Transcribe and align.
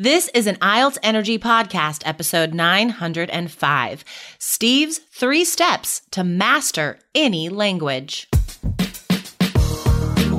This 0.00 0.30
is 0.32 0.46
an 0.46 0.54
IELTS 0.62 0.96
Energy 1.02 1.40
Podcast, 1.40 2.02
episode 2.06 2.54
905 2.54 4.04
Steve's 4.38 4.98
Three 5.10 5.44
Steps 5.44 6.02
to 6.12 6.22
Master 6.22 7.00
Any 7.16 7.48
Language. 7.48 8.28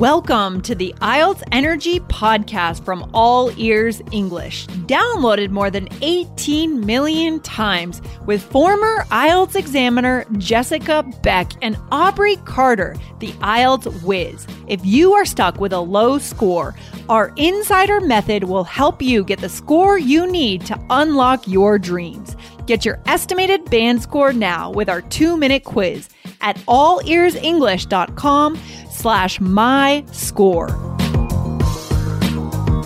Welcome 0.00 0.62
to 0.62 0.74
the 0.74 0.94
IELTS 1.02 1.42
Energy 1.52 2.00
Podcast 2.00 2.86
from 2.86 3.10
All 3.12 3.50
Ears 3.58 4.00
English, 4.12 4.66
downloaded 4.86 5.50
more 5.50 5.70
than 5.70 5.90
18 6.00 6.86
million 6.86 7.38
times 7.40 8.00
with 8.24 8.42
former 8.42 9.04
IELTS 9.10 9.56
examiner 9.56 10.24
Jessica 10.38 11.02
Beck 11.22 11.52
and 11.60 11.76
Aubrey 11.92 12.36
Carter, 12.46 12.96
the 13.18 13.32
IELTS 13.42 14.02
whiz. 14.02 14.46
If 14.68 14.80
you 14.86 15.12
are 15.12 15.26
stuck 15.26 15.60
with 15.60 15.74
a 15.74 15.80
low 15.80 16.16
score, 16.16 16.74
our 17.10 17.34
insider 17.36 18.00
method 18.00 18.44
will 18.44 18.64
help 18.64 19.02
you 19.02 19.22
get 19.22 19.40
the 19.40 19.50
score 19.50 19.98
you 19.98 20.26
need 20.26 20.64
to 20.64 20.80
unlock 20.88 21.46
your 21.46 21.78
dreams. 21.78 22.36
Get 22.66 22.84
your 22.84 23.00
estimated 23.06 23.70
band 23.70 24.02
score 24.02 24.32
now 24.32 24.70
with 24.70 24.88
our 24.88 25.02
two 25.02 25.36
minute 25.36 25.64
quiz 25.64 26.08
at 26.40 26.56
allearsenglish.com 26.66 28.58
slash 28.90 29.40
my 29.40 30.04
score. 30.12 30.68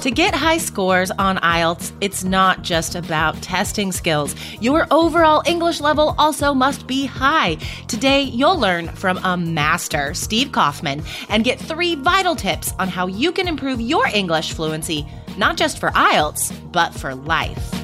To 0.04 0.10
get 0.10 0.34
high 0.34 0.58
scores 0.58 1.10
on 1.12 1.38
IELTS, 1.38 1.92
it's 2.02 2.24
not 2.24 2.60
just 2.60 2.94
about 2.94 3.40
testing 3.40 3.90
skills. 3.90 4.34
Your 4.60 4.86
overall 4.90 5.42
English 5.46 5.80
level 5.80 6.14
also 6.18 6.52
must 6.52 6.86
be 6.86 7.06
high. 7.06 7.54
Today, 7.88 8.20
you'll 8.20 8.58
learn 8.58 8.88
from 8.88 9.16
a 9.24 9.34
master, 9.38 10.12
Steve 10.12 10.52
Kaufmann, 10.52 11.02
and 11.30 11.42
get 11.42 11.58
three 11.58 11.94
vital 11.94 12.36
tips 12.36 12.74
on 12.78 12.88
how 12.88 13.06
you 13.06 13.32
can 13.32 13.48
improve 13.48 13.80
your 13.80 14.06
English 14.08 14.52
fluency, 14.52 15.06
not 15.38 15.56
just 15.56 15.78
for 15.80 15.88
IELTS, 15.92 16.52
but 16.70 16.92
for 16.92 17.14
life. 17.14 17.83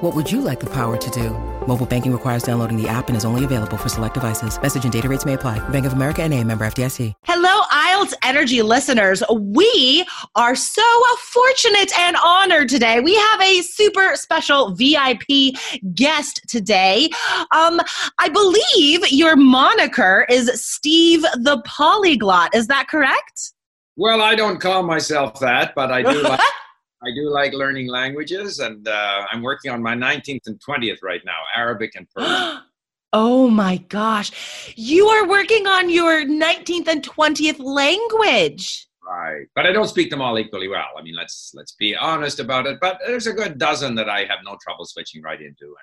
What 0.00 0.14
would 0.14 0.32
you 0.32 0.40
like 0.40 0.60
the 0.60 0.70
power 0.70 0.96
to 0.96 1.10
do? 1.10 1.28
Mobile 1.66 1.84
banking 1.84 2.10
requires 2.10 2.42
downloading 2.42 2.80
the 2.80 2.88
app 2.88 3.08
and 3.08 3.16
is 3.18 3.26
only 3.26 3.44
available 3.44 3.76
for 3.76 3.90
select 3.90 4.14
devices. 4.14 4.58
Message 4.62 4.84
and 4.84 4.90
data 4.90 5.10
rates 5.10 5.26
may 5.26 5.34
apply. 5.34 5.58
Bank 5.68 5.84
of 5.84 5.92
America 5.92 6.22
and 6.22 6.32
a 6.32 6.42
member 6.42 6.64
FDIC. 6.64 7.12
Hello, 7.24 7.64
IELTS 7.70 8.14
Energy 8.24 8.62
listeners. 8.62 9.22
We 9.30 10.06
are 10.36 10.56
so 10.56 10.82
fortunate 11.18 11.92
and 11.98 12.16
honored 12.16 12.70
today. 12.70 13.00
We 13.00 13.14
have 13.14 13.42
a 13.42 13.60
super 13.60 14.16
special 14.16 14.74
VIP 14.74 15.54
guest 15.94 16.40
today. 16.48 17.10
Um, 17.54 17.78
I 18.18 18.30
believe 18.32 19.06
your 19.10 19.36
moniker 19.36 20.24
is 20.30 20.50
Steve 20.64 21.26
the 21.34 21.60
Polyglot. 21.66 22.54
Is 22.54 22.68
that 22.68 22.88
correct? 22.88 23.52
Well, 23.96 24.22
I 24.22 24.34
don't 24.34 24.60
call 24.60 24.82
myself 24.82 25.38
that, 25.40 25.74
but 25.74 25.90
I 25.92 26.00
do 26.00 26.22
like 26.22 26.40
I 27.02 27.10
do 27.14 27.30
like 27.30 27.52
learning 27.54 27.88
languages, 27.88 28.58
and 28.58 28.86
uh, 28.86 29.26
I'm 29.30 29.42
working 29.42 29.70
on 29.70 29.82
my 29.82 29.94
19th 29.94 30.46
and 30.46 30.60
20th 30.60 30.98
right 31.02 31.22
now, 31.24 31.38
Arabic 31.56 31.92
and 31.94 32.06
Persian. 32.10 32.60
oh 33.12 33.48
my 33.48 33.78
gosh. 33.78 34.74
You 34.76 35.06
are 35.08 35.26
working 35.26 35.66
on 35.66 35.88
your 35.88 36.24
19th 36.24 36.88
and 36.88 37.02
20th 37.02 37.58
language. 37.58 38.86
Right. 39.02 39.46
But 39.54 39.66
I 39.66 39.72
don't 39.72 39.88
speak 39.88 40.10
them 40.10 40.20
all 40.20 40.38
equally 40.38 40.68
well. 40.68 40.88
I 40.96 41.02
mean, 41.02 41.16
let's 41.16 41.52
let's 41.54 41.72
be 41.72 41.96
honest 41.96 42.38
about 42.38 42.66
it. 42.66 42.78
But 42.80 42.98
there's 43.04 43.26
a 43.26 43.32
good 43.32 43.58
dozen 43.58 43.94
that 43.96 44.08
I 44.08 44.20
have 44.20 44.38
no 44.44 44.56
trouble 44.62 44.84
switching 44.84 45.22
right 45.22 45.40
into. 45.40 45.74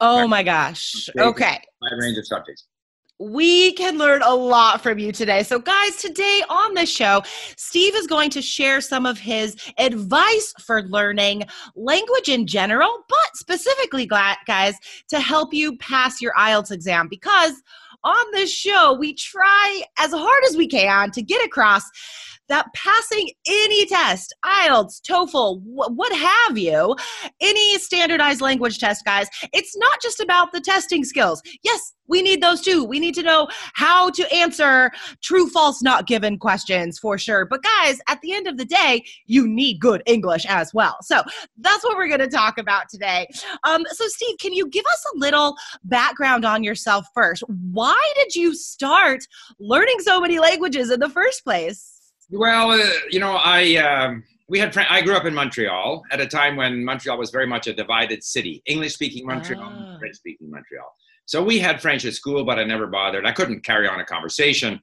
Oh 0.00 0.26
my 0.26 0.42
gosh. 0.42 1.08
Okay. 1.18 1.60
My 1.82 1.90
range 1.98 2.18
of 2.18 2.26
subjects 2.26 2.66
we 3.18 3.72
can 3.74 3.96
learn 3.96 4.22
a 4.22 4.34
lot 4.34 4.82
from 4.82 4.98
you 4.98 5.12
today. 5.12 5.42
So, 5.42 5.58
guys, 5.58 5.96
today 5.96 6.42
on 6.48 6.74
the 6.74 6.86
show, 6.86 7.22
Steve 7.56 7.94
is 7.94 8.06
going 8.06 8.30
to 8.30 8.42
share 8.42 8.80
some 8.80 9.06
of 9.06 9.18
his 9.18 9.56
advice 9.78 10.52
for 10.60 10.82
learning 10.82 11.44
language 11.76 12.28
in 12.28 12.46
general, 12.46 13.04
but 13.08 13.36
specifically, 13.36 14.06
guys, 14.06 14.74
to 15.08 15.20
help 15.20 15.54
you 15.54 15.76
pass 15.78 16.20
your 16.20 16.32
IELTS 16.34 16.72
exam 16.72 17.08
because 17.08 17.62
on 18.02 18.24
this 18.32 18.52
show, 18.52 18.96
we 18.98 19.14
try 19.14 19.82
as 19.98 20.12
hard 20.12 20.44
as 20.48 20.56
we 20.56 20.68
can 20.68 21.10
to 21.12 21.22
get 21.22 21.44
across 21.44 21.84
that 22.48 22.66
passing 22.74 23.30
any 23.46 23.86
test, 23.86 24.34
IELTS, 24.44 25.00
TOEFL, 25.00 25.60
wh- 25.62 25.96
what 25.96 26.12
have 26.12 26.58
you, 26.58 26.96
any 27.40 27.78
standardized 27.78 28.40
language 28.40 28.78
test, 28.78 29.04
guys, 29.04 29.28
it's 29.52 29.76
not 29.76 30.00
just 30.02 30.20
about 30.20 30.52
the 30.52 30.60
testing 30.60 31.04
skills. 31.04 31.42
Yes, 31.62 31.94
we 32.06 32.22
need 32.22 32.42
those 32.42 32.60
too. 32.60 32.84
We 32.84 33.00
need 33.00 33.14
to 33.14 33.22
know 33.22 33.48
how 33.74 34.10
to 34.10 34.32
answer 34.32 34.90
true, 35.22 35.48
false, 35.48 35.82
not 35.82 36.06
given 36.06 36.38
questions 36.38 36.98
for 36.98 37.16
sure. 37.16 37.46
But 37.46 37.62
guys, 37.62 37.98
at 38.08 38.20
the 38.20 38.32
end 38.32 38.46
of 38.46 38.58
the 38.58 38.64
day, 38.64 39.04
you 39.26 39.48
need 39.48 39.80
good 39.80 40.02
English 40.06 40.44
as 40.46 40.72
well. 40.74 40.96
So 41.02 41.22
that's 41.58 41.84
what 41.84 41.96
we're 41.96 42.08
going 42.08 42.20
to 42.20 42.28
talk 42.28 42.58
about 42.58 42.88
today. 42.88 43.26
Um, 43.66 43.84
so, 43.90 44.06
Steve, 44.08 44.36
can 44.38 44.52
you 44.52 44.68
give 44.68 44.84
us 44.84 45.04
a 45.14 45.18
little 45.18 45.56
background 45.84 46.44
on 46.44 46.62
yourself 46.62 47.06
first? 47.14 47.42
Why 47.48 48.00
did 48.16 48.34
you 48.34 48.54
start 48.54 49.26
learning 49.58 49.96
so 50.00 50.20
many 50.20 50.38
languages 50.38 50.90
in 50.90 51.00
the 51.00 51.08
first 51.08 51.42
place? 51.44 51.93
Well, 52.30 52.72
uh, 52.72 52.88
you 53.10 53.20
know, 53.20 53.36
I 53.36 53.76
um, 53.76 54.24
we 54.48 54.58
had 54.58 54.76
I 54.76 55.02
grew 55.02 55.16
up 55.16 55.24
in 55.24 55.34
Montreal 55.34 56.02
at 56.10 56.20
a 56.20 56.26
time 56.26 56.56
when 56.56 56.84
Montreal 56.84 57.18
was 57.18 57.30
very 57.30 57.46
much 57.46 57.66
a 57.66 57.72
divided 57.72 58.22
city: 58.22 58.62
English-speaking 58.66 59.26
Montreal, 59.26 59.62
ah. 59.64 59.96
French-speaking 59.98 60.50
Montreal. 60.50 60.90
So 61.26 61.42
we 61.42 61.58
had 61.58 61.80
French 61.80 62.04
at 62.04 62.12
school, 62.14 62.44
but 62.44 62.58
I 62.58 62.64
never 62.64 62.86
bothered. 62.86 63.26
I 63.26 63.32
couldn't 63.32 63.64
carry 63.64 63.88
on 63.88 64.00
a 64.00 64.04
conversation. 64.04 64.80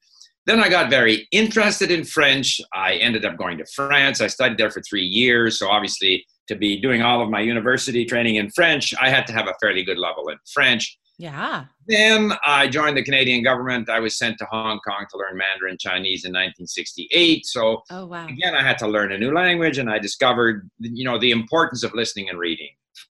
Then 0.47 0.59
I 0.59 0.69
got 0.69 0.89
very 0.89 1.27
interested 1.31 1.91
in 1.91 2.03
French. 2.03 2.59
I 2.73 2.93
ended 2.95 3.25
up 3.25 3.37
going 3.37 3.59
to 3.59 3.65
France. 3.65 4.21
I 4.21 4.27
studied 4.27 4.57
there 4.57 4.71
for 4.71 4.81
three 4.81 5.05
years. 5.05 5.59
So 5.59 5.69
obviously, 5.69 6.25
to 6.47 6.55
be 6.55 6.81
doing 6.81 7.03
all 7.03 7.21
of 7.21 7.29
my 7.29 7.41
university 7.41 8.05
training 8.05 8.37
in 8.37 8.49
French, 8.49 8.91
I 8.99 9.09
had 9.09 9.27
to 9.27 9.33
have 9.33 9.47
a 9.47 9.53
fairly 9.61 9.83
good 9.83 9.99
level 9.99 10.29
in 10.29 10.37
French. 10.51 10.97
Yeah. 11.21 11.65
Then 11.85 12.33
I 12.43 12.67
joined 12.67 12.97
the 12.97 13.03
Canadian 13.03 13.43
government. 13.43 13.91
I 13.91 13.99
was 13.99 14.17
sent 14.17 14.39
to 14.39 14.45
Hong 14.45 14.79
Kong 14.79 15.05
to 15.11 15.17
learn 15.19 15.37
Mandarin 15.37 15.77
Chinese 15.79 16.25
in 16.25 16.31
1968. 16.31 17.45
So 17.45 17.83
oh, 17.91 18.07
wow. 18.07 18.25
again, 18.25 18.55
I 18.55 18.63
had 18.63 18.79
to 18.79 18.87
learn 18.87 19.11
a 19.11 19.19
new 19.19 19.31
language, 19.31 19.77
and 19.77 19.87
I 19.87 19.99
discovered, 19.99 20.67
you 20.79 21.05
know, 21.05 21.19
the 21.19 21.29
importance 21.29 21.83
of 21.83 21.93
listening 21.93 22.29
and 22.29 22.39
reading. 22.39 22.69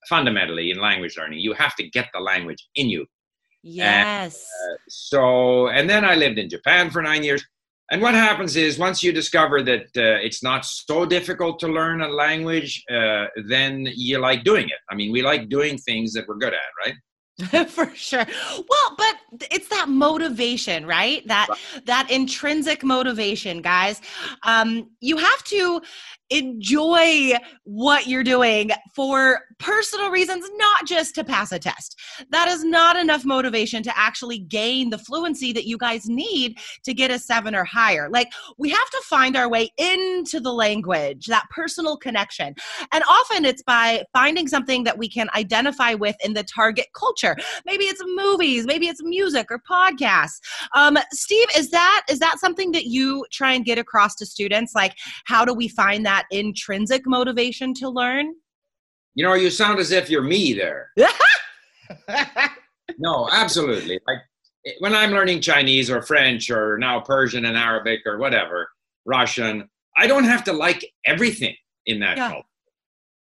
Fundamentally, 0.09 0.71
in 0.71 0.79
language 0.79 1.16
learning, 1.17 1.39
you 1.39 1.53
have 1.53 1.73
to 1.75 1.89
get 1.89 2.09
the 2.13 2.19
language 2.19 2.67
in 2.75 2.89
you. 2.89 3.05
Yes. 3.63 4.45
And, 4.66 4.73
uh, 4.73 4.77
so, 4.89 5.69
and 5.69 5.89
then 5.89 6.03
I 6.03 6.16
lived 6.16 6.38
in 6.38 6.50
Japan 6.50 6.89
for 6.89 7.01
nine 7.01 7.23
years. 7.23 7.45
And 7.91 8.01
what 8.01 8.13
happens 8.13 8.57
is 8.57 8.77
once 8.77 9.01
you 9.01 9.13
discover 9.13 9.63
that 9.63 9.85
uh, 9.95 10.19
it's 10.27 10.44
not 10.44 10.66
so 10.66 11.05
difficult 11.05 11.59
to 11.59 11.67
learn 11.69 12.01
a 12.01 12.09
language, 12.09 12.83
uh, 12.91 13.27
then 13.47 13.88
you 13.95 14.19
like 14.19 14.44
doing 14.44 14.66
it. 14.66 14.81
I 14.89 14.95
mean, 14.95 15.13
we 15.13 15.21
like 15.21 15.47
doing 15.47 15.77
things 15.77 16.11
that 16.13 16.27
we're 16.27 16.38
good 16.38 16.53
at, 16.53 16.71
right? 16.85 16.95
for 17.68 17.94
sure. 17.96 18.25
Well 18.69 18.96
but 18.97 19.16
it's 19.50 19.69
that 19.69 19.88
motivation 19.88 20.86
right 20.86 21.25
that 21.28 21.47
that 21.86 22.09
intrinsic 22.12 22.84
motivation 22.84 23.62
guys 23.62 24.02
um 24.44 24.90
you 25.00 25.16
have 25.18 25.44
to 25.44 25.81
enjoy 26.31 27.34
what 27.66 28.08
you're 28.08 28.24
doing 28.24 28.72
for 28.96 29.42
personal 29.59 30.09
reasons, 30.09 30.50
not 30.56 30.88
just 30.88 31.14
to 31.14 31.24
pass 31.24 31.52
a 31.52 31.59
test. 31.59 32.00
That 32.30 32.47
is 32.47 32.64
not 32.64 32.96
enough 32.96 33.25
motivation 33.25 33.84
to 33.84 33.97
actually 33.97 34.39
gain 34.39 34.89
the 34.89 34.98
fluency 34.98 35.51
that 35.54 35.66
you 35.66 35.77
guys 35.77 36.07
need 36.07 36.57
to 36.86 36.94
get 36.94 37.12
a 37.12 37.19
seven 37.19 37.54
or 37.54 37.66
higher. 37.66 38.10
Like, 38.10 38.31
we 38.57 38.69
have 38.69 38.89
to 38.89 39.01
find 39.04 39.36
our 39.36 39.50
way 39.50 39.72
into 39.77 40.39
the 40.39 40.54
language, 40.54 41.25
that 41.27 41.45
personal 41.50 41.98
connection. 41.98 42.56
And 42.94 43.04
often 43.10 43.44
it's 43.44 43.62
by 43.62 44.04
finding 44.13 44.48
something 44.48 44.86
that 44.86 44.98
we 44.98 45.10
can 45.10 45.30
identify 45.36 45.94
with 45.94 46.16
in 46.24 46.34
the 46.34 46.44
target 46.44 46.88
culture. 46.95 47.36
Maybe 47.66 47.86
it's 47.86 48.01
movies, 48.06 48.66
maybe 48.66 48.88
it's 48.88 49.04
music 49.04 49.20
or 49.50 49.62
podcasts. 49.69 50.39
Um, 50.75 50.97
Steve, 51.12 51.47
is 51.56 51.69
that 51.71 52.03
is 52.09 52.19
that 52.19 52.39
something 52.39 52.71
that 52.71 52.85
you 52.85 53.25
try 53.31 53.53
and 53.53 53.65
get 53.65 53.77
across 53.77 54.15
to 54.15 54.25
students? 54.25 54.73
Like, 54.75 54.95
how 55.25 55.45
do 55.45 55.53
we 55.53 55.68
find 55.68 56.06
that 56.06 56.25
intrinsic 56.31 57.03
motivation 57.06 57.73
to 57.75 57.89
learn? 57.89 58.33
You 59.15 59.25
know, 59.25 59.33
you 59.33 59.50
sound 59.50 59.79
as 59.79 59.91
if 59.91 60.09
you're 60.09 60.23
me 60.23 60.53
there. 60.53 60.89
no, 62.97 63.29
absolutely. 63.31 64.00
Like 64.07 64.19
when 64.79 64.95
I'm 64.95 65.12
learning 65.12 65.41
Chinese 65.41 65.89
or 65.89 66.01
French 66.01 66.50
or 66.50 66.77
now 66.77 67.00
Persian 67.01 67.45
and 67.45 67.57
Arabic 67.57 68.01
or 68.06 68.17
whatever, 68.17 68.69
Russian, 69.06 69.69
I 69.97 70.07
don't 70.07 70.24
have 70.24 70.44
to 70.45 70.53
like 70.53 70.85
everything 71.06 71.56
in 71.85 72.00
that 72.00 72.17
yeah. 72.17 72.29
culture. 72.29 72.47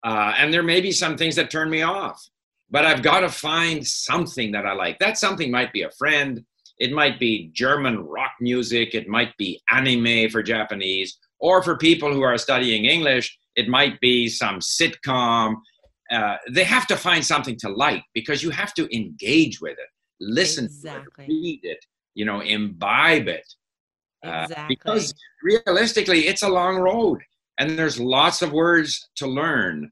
Uh, 0.04 0.34
and 0.38 0.54
there 0.54 0.64
may 0.64 0.82
be 0.82 0.92
some 0.92 1.18
things 1.18 1.36
that 1.36 1.52
turn 1.52 1.70
me 1.70 1.82
off. 1.82 2.24
But 2.70 2.86
I've 2.86 3.02
got 3.02 3.22
to 3.22 3.30
find 3.30 3.86
something 3.86 4.52
that 4.52 4.66
I 4.66 4.74
like. 4.74 5.00
That 5.00 5.18
something 5.18 5.52
might 5.52 5.72
be 5.74 5.84
a 5.84 5.92
friend, 5.92 6.44
it 6.80 6.92
might 6.92 7.20
be 7.20 7.50
German 7.54 8.00
rock 8.00 8.34
music, 8.40 8.94
it 8.94 9.08
might 9.08 9.36
be 9.38 9.62
anime 9.72 10.30
for 10.30 10.44
Japanese, 10.44 11.18
or 11.40 11.64
for 11.64 11.78
people 11.78 12.14
who 12.14 12.22
are 12.22 12.38
studying 12.38 12.86
English, 12.86 13.38
it 13.56 13.68
might 13.68 14.00
be 14.00 14.28
some 14.28 14.60
sitcom. 14.60 15.56
Uh, 16.12 16.36
they 16.52 16.64
have 16.64 16.88
to 16.88 16.96
find 16.96 17.26
something 17.26 17.58
to 17.60 17.70
like 17.70 18.04
because 18.14 18.44
you 18.44 18.50
have 18.50 18.74
to 18.76 18.96
engage 18.96 19.60
with 19.60 19.74
it, 19.74 19.90
listen 20.20 20.66
exactly. 20.66 21.26
to 21.26 21.32
it, 21.32 21.36
read 21.36 21.60
it, 21.64 21.86
you 22.16 22.26
know, 22.26 22.42
imbibe 22.42 23.28
it. 23.28 23.46
Uh, 24.26 24.44
exactly. 24.44 24.76
because 24.76 25.14
realistically, 25.44 26.28
it's 26.28 26.44
a 26.44 26.50
long 26.50 26.78
road 26.78 27.20
and 27.58 27.78
there's 27.78 28.00
lots 28.00 28.42
of 28.42 28.52
words 28.52 29.10
to 29.16 29.28
learn. 29.28 29.92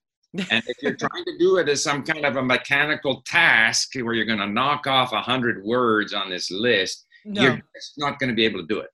And 0.51 0.63
if 0.67 0.77
you're 0.81 0.95
trying 0.95 1.25
to 1.25 1.37
do 1.37 1.57
it 1.57 1.69
as 1.69 1.83
some 1.83 2.03
kind 2.03 2.25
of 2.25 2.35
a 2.35 2.43
mechanical 2.43 3.21
task 3.21 3.93
where 3.95 4.13
you're 4.13 4.25
going 4.25 4.39
to 4.39 4.47
knock 4.47 4.87
off 4.87 5.13
a 5.13 5.21
hundred 5.21 5.63
words 5.63 6.13
on 6.13 6.29
this 6.29 6.51
list, 6.51 7.05
no. 7.25 7.41
you're 7.41 7.61
just 7.75 7.93
not 7.97 8.19
going 8.19 8.29
to 8.29 8.35
be 8.35 8.45
able 8.45 8.59
to 8.59 8.67
do 8.67 8.79
it. 8.79 8.89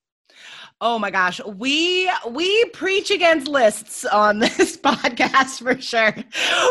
Oh 0.83 0.97
my 0.97 1.11
gosh, 1.11 1.39
we 1.45 2.11
we 2.27 2.65
preach 2.65 3.11
against 3.11 3.47
lists 3.47 4.03
on 4.03 4.39
this 4.39 4.77
podcast 4.77 5.61
for 5.61 5.79
sure. 5.79 6.15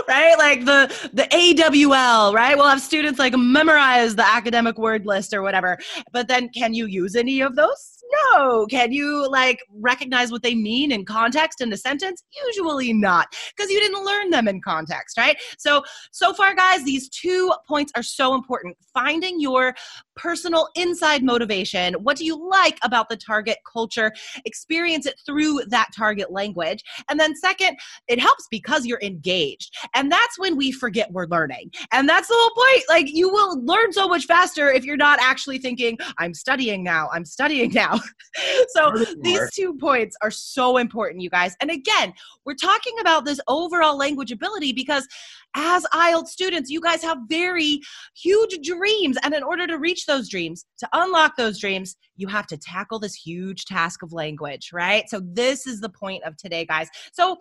Right? 0.09 0.35
Like 0.37 0.65
the 0.65 1.11
the 1.13 1.29
AWL, 1.31 2.35
right? 2.35 2.57
We'll 2.57 2.69
have 2.69 2.81
students 2.81 3.21
like 3.21 3.35
memorize 3.37 4.17
the 4.17 4.27
academic 4.27 4.79
word 4.79 5.07
list 5.07 5.33
or 5.33 5.43
whatever. 5.43 5.79
But 6.13 6.27
then 6.27 6.49
can 6.49 6.75
you 6.75 6.87
use 6.87 7.15
any 7.15 7.41
of 7.41 7.55
those? 7.55 8.00
No. 8.33 8.67
Can 8.67 8.93
you 8.93 9.29
like 9.31 9.61
recognize 9.73 10.33
what 10.33 10.43
they 10.43 10.55
mean 10.55 10.93
in 10.93 11.05
context 11.05 11.61
in 11.61 11.71
the 11.71 11.77
sentence? 11.77 12.23
Usually 12.47 12.93
not, 12.93 13.29
because 13.57 13.71
you 13.71 13.81
didn't 13.81 14.05
learn 14.05 14.31
them 14.31 14.49
in 14.49 14.61
context, 14.61 15.17
right? 15.17 15.37
So, 15.59 15.83
so 16.11 16.33
far, 16.33 16.55
guys, 16.55 16.85
these 16.85 17.09
two 17.09 17.53
points 17.69 17.93
are 17.97 18.03
so 18.03 18.35
important. 18.35 18.77
Finding 18.93 19.41
your 19.41 19.75
personal 20.17 20.69
inside 20.75 21.23
motivation. 21.23 21.95
What 21.95 22.17
do 22.17 22.25
you 22.25 22.49
like 22.51 22.79
about 22.83 23.09
the 23.09 23.17
target 23.17 23.59
culture? 23.71 24.13
Experience 24.45 25.07
it 25.07 25.15
through 25.25 25.63
that 25.69 25.89
target 25.97 26.31
language. 26.31 26.83
And 27.09 27.19
then, 27.19 27.37
second, 27.37 27.79
it 28.09 28.21
helps 28.21 28.47
because 28.51 28.87
you're 28.87 29.01
engaged. 29.03 29.75
And 29.95 30.11
that's 30.11 30.39
when 30.39 30.57
we 30.57 30.73
forget 30.73 31.13
we're 31.13 31.27
learning. 31.27 31.71
And 31.93 32.09
that's 32.09 32.29
the 32.29 32.35
whole 32.37 32.65
point. 32.65 32.85
Like, 32.89 33.15
you 33.15 33.31
will 33.31 33.65
learn 33.65 33.93
so 33.93 34.09
much 34.09 34.27
faster 34.27 34.71
if 34.71 34.85
you're 34.85 34.97
not 34.97 35.21
actually 35.21 35.59
thinking, 35.59 35.99
I'm 36.19 36.35
studying 36.35 36.83
now, 36.83 37.09
I'm 37.13 37.25
studying 37.25 37.73
now. 37.73 38.00
so 38.69 38.93
these 39.21 39.51
two 39.55 39.75
points 39.75 40.17
are 40.23 40.31
so 40.31 40.77
important, 40.77 41.23
you 41.23 41.31
guys. 41.31 41.57
And 41.61 41.71
again, 41.71 42.13
we're 42.45 42.55
talking 42.55 42.95
about 43.01 43.25
this 43.25 43.41
overall 43.49 43.97
language 43.97 44.33
ability 44.33 44.73
because 44.73 45.07
as 45.55 45.85
IELTS 45.93 46.29
students, 46.29 46.71
you 46.71 46.81
guys 46.81 47.03
have 47.03 47.19
very 47.29 47.81
huge 48.15 48.59
dreams. 48.67 49.17
And 49.23 49.35
in 49.35 49.43
order 49.43 49.67
to 49.67 49.79
reach 49.79 50.07
those 50.07 50.29
dreams, 50.29 50.67
to 50.79 50.89
unlock 50.93 51.37
those 51.37 51.59
dreams, 51.59 51.97
you 52.17 52.29
have 52.29 52.47
to 52.49 52.57
tackle 52.57 52.99
this 52.99 53.15
huge 53.15 53.65
task 53.65 54.03
of 54.03 54.13
language, 54.13 54.71
right? 54.73 55.09
So, 55.09 55.21
this 55.25 55.67
is 55.67 55.81
the 55.81 55.89
point 55.89 56.23
of 56.25 56.37
today, 56.37 56.67
guys. 56.67 56.89
So, 57.13 57.39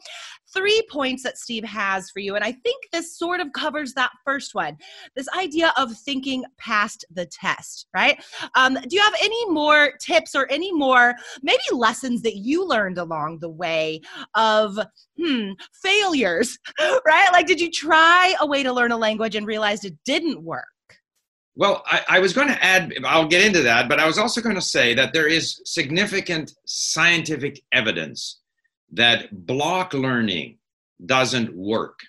three 0.54 0.82
points 0.90 1.24
that 1.24 1.38
Steve 1.38 1.66
has 1.66 2.10
for 2.10 2.20
you. 2.20 2.36
And 2.36 2.44
I 2.44 2.52
think 2.52 2.86
this 2.92 3.18
sort 3.18 3.40
of 3.40 3.52
covers 3.54 3.94
that 3.94 4.12
first 4.26 4.56
one 4.56 4.78
this 5.16 5.28
idea 5.38 5.74
of 5.78 5.96
thinking 5.98 6.44
past 6.58 7.06
the 7.12 7.26
test, 7.26 7.88
right? 7.94 8.24
Um, 8.56 8.76
do 8.76 8.96
you 8.96 9.02
have 9.02 9.16
any 9.22 9.50
more 9.50 9.92
tips 10.00 10.36
or 10.36 10.48
any 10.50 10.72
more 10.72 11.16
maybe 11.42 11.60
lessons 11.72 12.22
that 12.22 12.38
you 12.38 12.68
learned 12.68 12.98
along 12.98 13.40
the 13.40 13.50
way 13.50 14.02
of 14.36 14.80
hmm, 15.22 15.52
failures, 15.74 16.58
right? 16.80 17.30
Like, 17.32 17.48
did 17.48 17.60
you 17.60 17.70
try 17.70 17.99
a 18.42 18.46
way 18.46 18.64
to 18.64 18.74
learn 18.74 18.92
a 18.92 18.98
language 18.98 19.36
and 19.36 19.46
realized 19.46 19.86
it 19.86 19.98
didn't 20.06 20.42
work? 20.44 20.66
Well, 21.56 21.84
I, 21.86 22.02
I, 22.08 22.20
was 22.20 22.32
going 22.32 22.48
to 22.48 22.64
add, 22.64 22.94
I'll 23.04 23.28
get 23.28 23.46
into 23.46 23.62
that, 23.64 23.90
but 23.90 24.00
I 24.00 24.08
was 24.08 24.18
also 24.18 24.40
going 24.40 24.56
to 24.56 24.62
say 24.62 24.94
that 24.94 25.12
there 25.12 25.28
is 25.28 25.62
significant 25.66 26.54
scientific 26.66 27.62
evidence 27.74 28.40
that 28.94 29.46
block 29.46 29.94
learning 29.94 30.58
doesn't 31.06 31.54
work. 31.54 32.00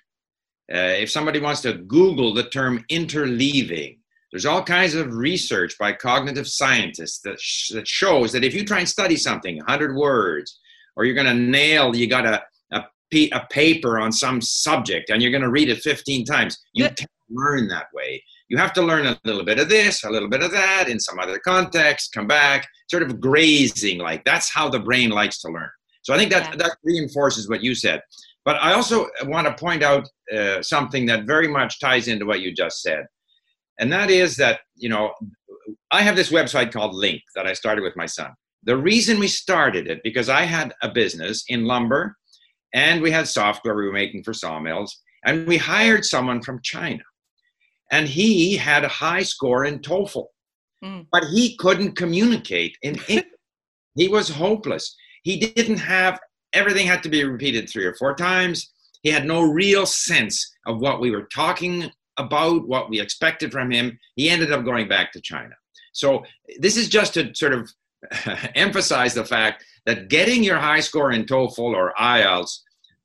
Uh, 0.72 0.94
if 0.98 1.10
somebody 1.10 1.40
wants 1.40 1.62
to 1.62 1.72
Google 1.72 2.32
the 2.32 2.44
term 2.44 2.84
interleaving, 2.90 3.98
there's 4.30 4.46
all 4.46 4.62
kinds 4.62 4.94
of 4.94 5.12
research 5.14 5.76
by 5.78 5.92
cognitive 5.92 6.46
scientists 6.46 7.20
that, 7.22 7.40
sh- 7.40 7.70
that 7.70 7.88
shows 7.88 8.30
that 8.32 8.44
if 8.44 8.54
you 8.54 8.64
try 8.64 8.78
and 8.78 8.88
study 8.88 9.16
something, 9.16 9.56
100 9.56 9.96
words, 9.96 10.60
or 10.94 11.04
you're 11.04 11.14
going 11.14 11.26
to 11.26 11.34
nail, 11.34 11.96
you 11.96 12.06
got 12.06 12.24
a, 12.24 12.40
a, 13.12 13.46
paper 13.50 13.98
on 13.98 14.12
some 14.12 14.40
subject 14.40 15.10
and 15.10 15.22
you're 15.22 15.32
going 15.32 15.42
to 15.42 15.50
read 15.50 15.68
it 15.68 15.82
15 15.82 16.24
times, 16.24 16.58
you 16.72 16.84
can't 16.84 17.06
learn 17.28 17.68
that 17.68 17.86
way 17.92 18.22
you 18.50 18.58
have 18.58 18.72
to 18.74 18.82
learn 18.82 19.06
a 19.06 19.18
little 19.24 19.44
bit 19.44 19.60
of 19.60 19.68
this, 19.68 20.02
a 20.04 20.10
little 20.10 20.28
bit 20.28 20.42
of 20.42 20.50
that 20.50 20.88
in 20.88 20.98
some 20.98 21.20
other 21.20 21.38
context, 21.38 22.12
come 22.12 22.26
back, 22.26 22.68
sort 22.90 23.04
of 23.04 23.20
grazing 23.20 23.98
like 23.98 24.24
that's 24.24 24.52
how 24.52 24.68
the 24.68 24.80
brain 24.80 25.10
likes 25.10 25.40
to 25.42 25.48
learn. 25.48 25.70
So 26.02 26.12
I 26.12 26.18
think 26.18 26.32
that 26.32 26.50
yeah. 26.50 26.56
that 26.56 26.76
reinforces 26.82 27.48
what 27.48 27.62
you 27.62 27.74
said. 27.74 28.02
But 28.44 28.56
I 28.56 28.72
also 28.72 29.06
want 29.24 29.46
to 29.46 29.54
point 29.54 29.84
out 29.84 30.08
uh, 30.36 30.62
something 30.62 31.06
that 31.06 31.26
very 31.26 31.46
much 31.46 31.78
ties 31.78 32.08
into 32.08 32.26
what 32.26 32.40
you 32.40 32.52
just 32.52 32.82
said. 32.82 33.06
And 33.78 33.92
that 33.92 34.10
is 34.10 34.36
that, 34.36 34.60
you 34.74 34.88
know, 34.88 35.12
I 35.92 36.02
have 36.02 36.16
this 36.16 36.32
website 36.32 36.72
called 36.72 36.94
LingQ 36.94 37.20
that 37.36 37.46
I 37.46 37.52
started 37.52 37.82
with 37.82 37.96
my 37.96 38.06
son. 38.06 38.32
The 38.64 38.76
reason 38.76 39.20
we 39.20 39.28
started 39.28 39.86
it 39.86 40.00
because 40.02 40.28
I 40.28 40.42
had 40.42 40.74
a 40.82 40.88
business 40.90 41.44
in 41.48 41.66
lumber 41.66 42.16
and 42.74 43.02
we 43.02 43.10
had 43.10 43.28
software 43.28 43.74
we 43.74 43.86
were 43.86 43.92
making 43.92 44.22
for 44.22 44.32
sawmills 44.32 45.00
and 45.24 45.46
we 45.46 45.56
hired 45.56 46.04
someone 46.04 46.42
from 46.42 46.60
China 46.62 47.02
and 47.90 48.06
he 48.06 48.56
had 48.56 48.84
a 48.84 48.88
high 48.88 49.22
score 49.22 49.64
in 49.64 49.80
TOEFL, 49.80 50.26
mm. 50.84 51.06
but 51.10 51.24
he 51.24 51.56
couldn't 51.56 51.96
communicate 51.96 52.76
in 52.82 52.94
English. 53.08 53.26
he 53.94 54.08
was 54.08 54.28
hopeless. 54.28 54.94
He 55.22 55.38
didn't 55.38 55.78
have 55.78 56.18
everything 56.52 56.86
had 56.86 57.02
to 57.02 57.08
be 57.08 57.24
repeated 57.24 57.68
three 57.68 57.84
or 57.84 57.94
four 57.94 58.14
times. 58.14 58.72
He 59.02 59.10
had 59.10 59.24
no 59.24 59.42
real 59.42 59.86
sense 59.86 60.52
of 60.66 60.80
what 60.80 61.00
we 61.00 61.10
were 61.10 61.28
talking 61.34 61.90
about, 62.18 62.66
what 62.68 62.90
we 62.90 63.00
expected 63.00 63.52
from 63.52 63.70
him. 63.70 63.98
He 64.16 64.28
ended 64.28 64.52
up 64.52 64.64
going 64.64 64.88
back 64.88 65.12
to 65.12 65.20
China. 65.20 65.54
So 65.92 66.24
this 66.58 66.76
is 66.76 66.88
just 66.88 67.14
to 67.14 67.34
sort 67.34 67.52
of 67.52 67.70
emphasize 68.54 69.14
the 69.14 69.24
fact 69.24 69.64
that 69.86 70.08
getting 70.08 70.42
your 70.42 70.58
high 70.58 70.80
score 70.80 71.12
in 71.12 71.24
TOEFL 71.24 71.58
or 71.58 71.92
IELTS 71.98 72.58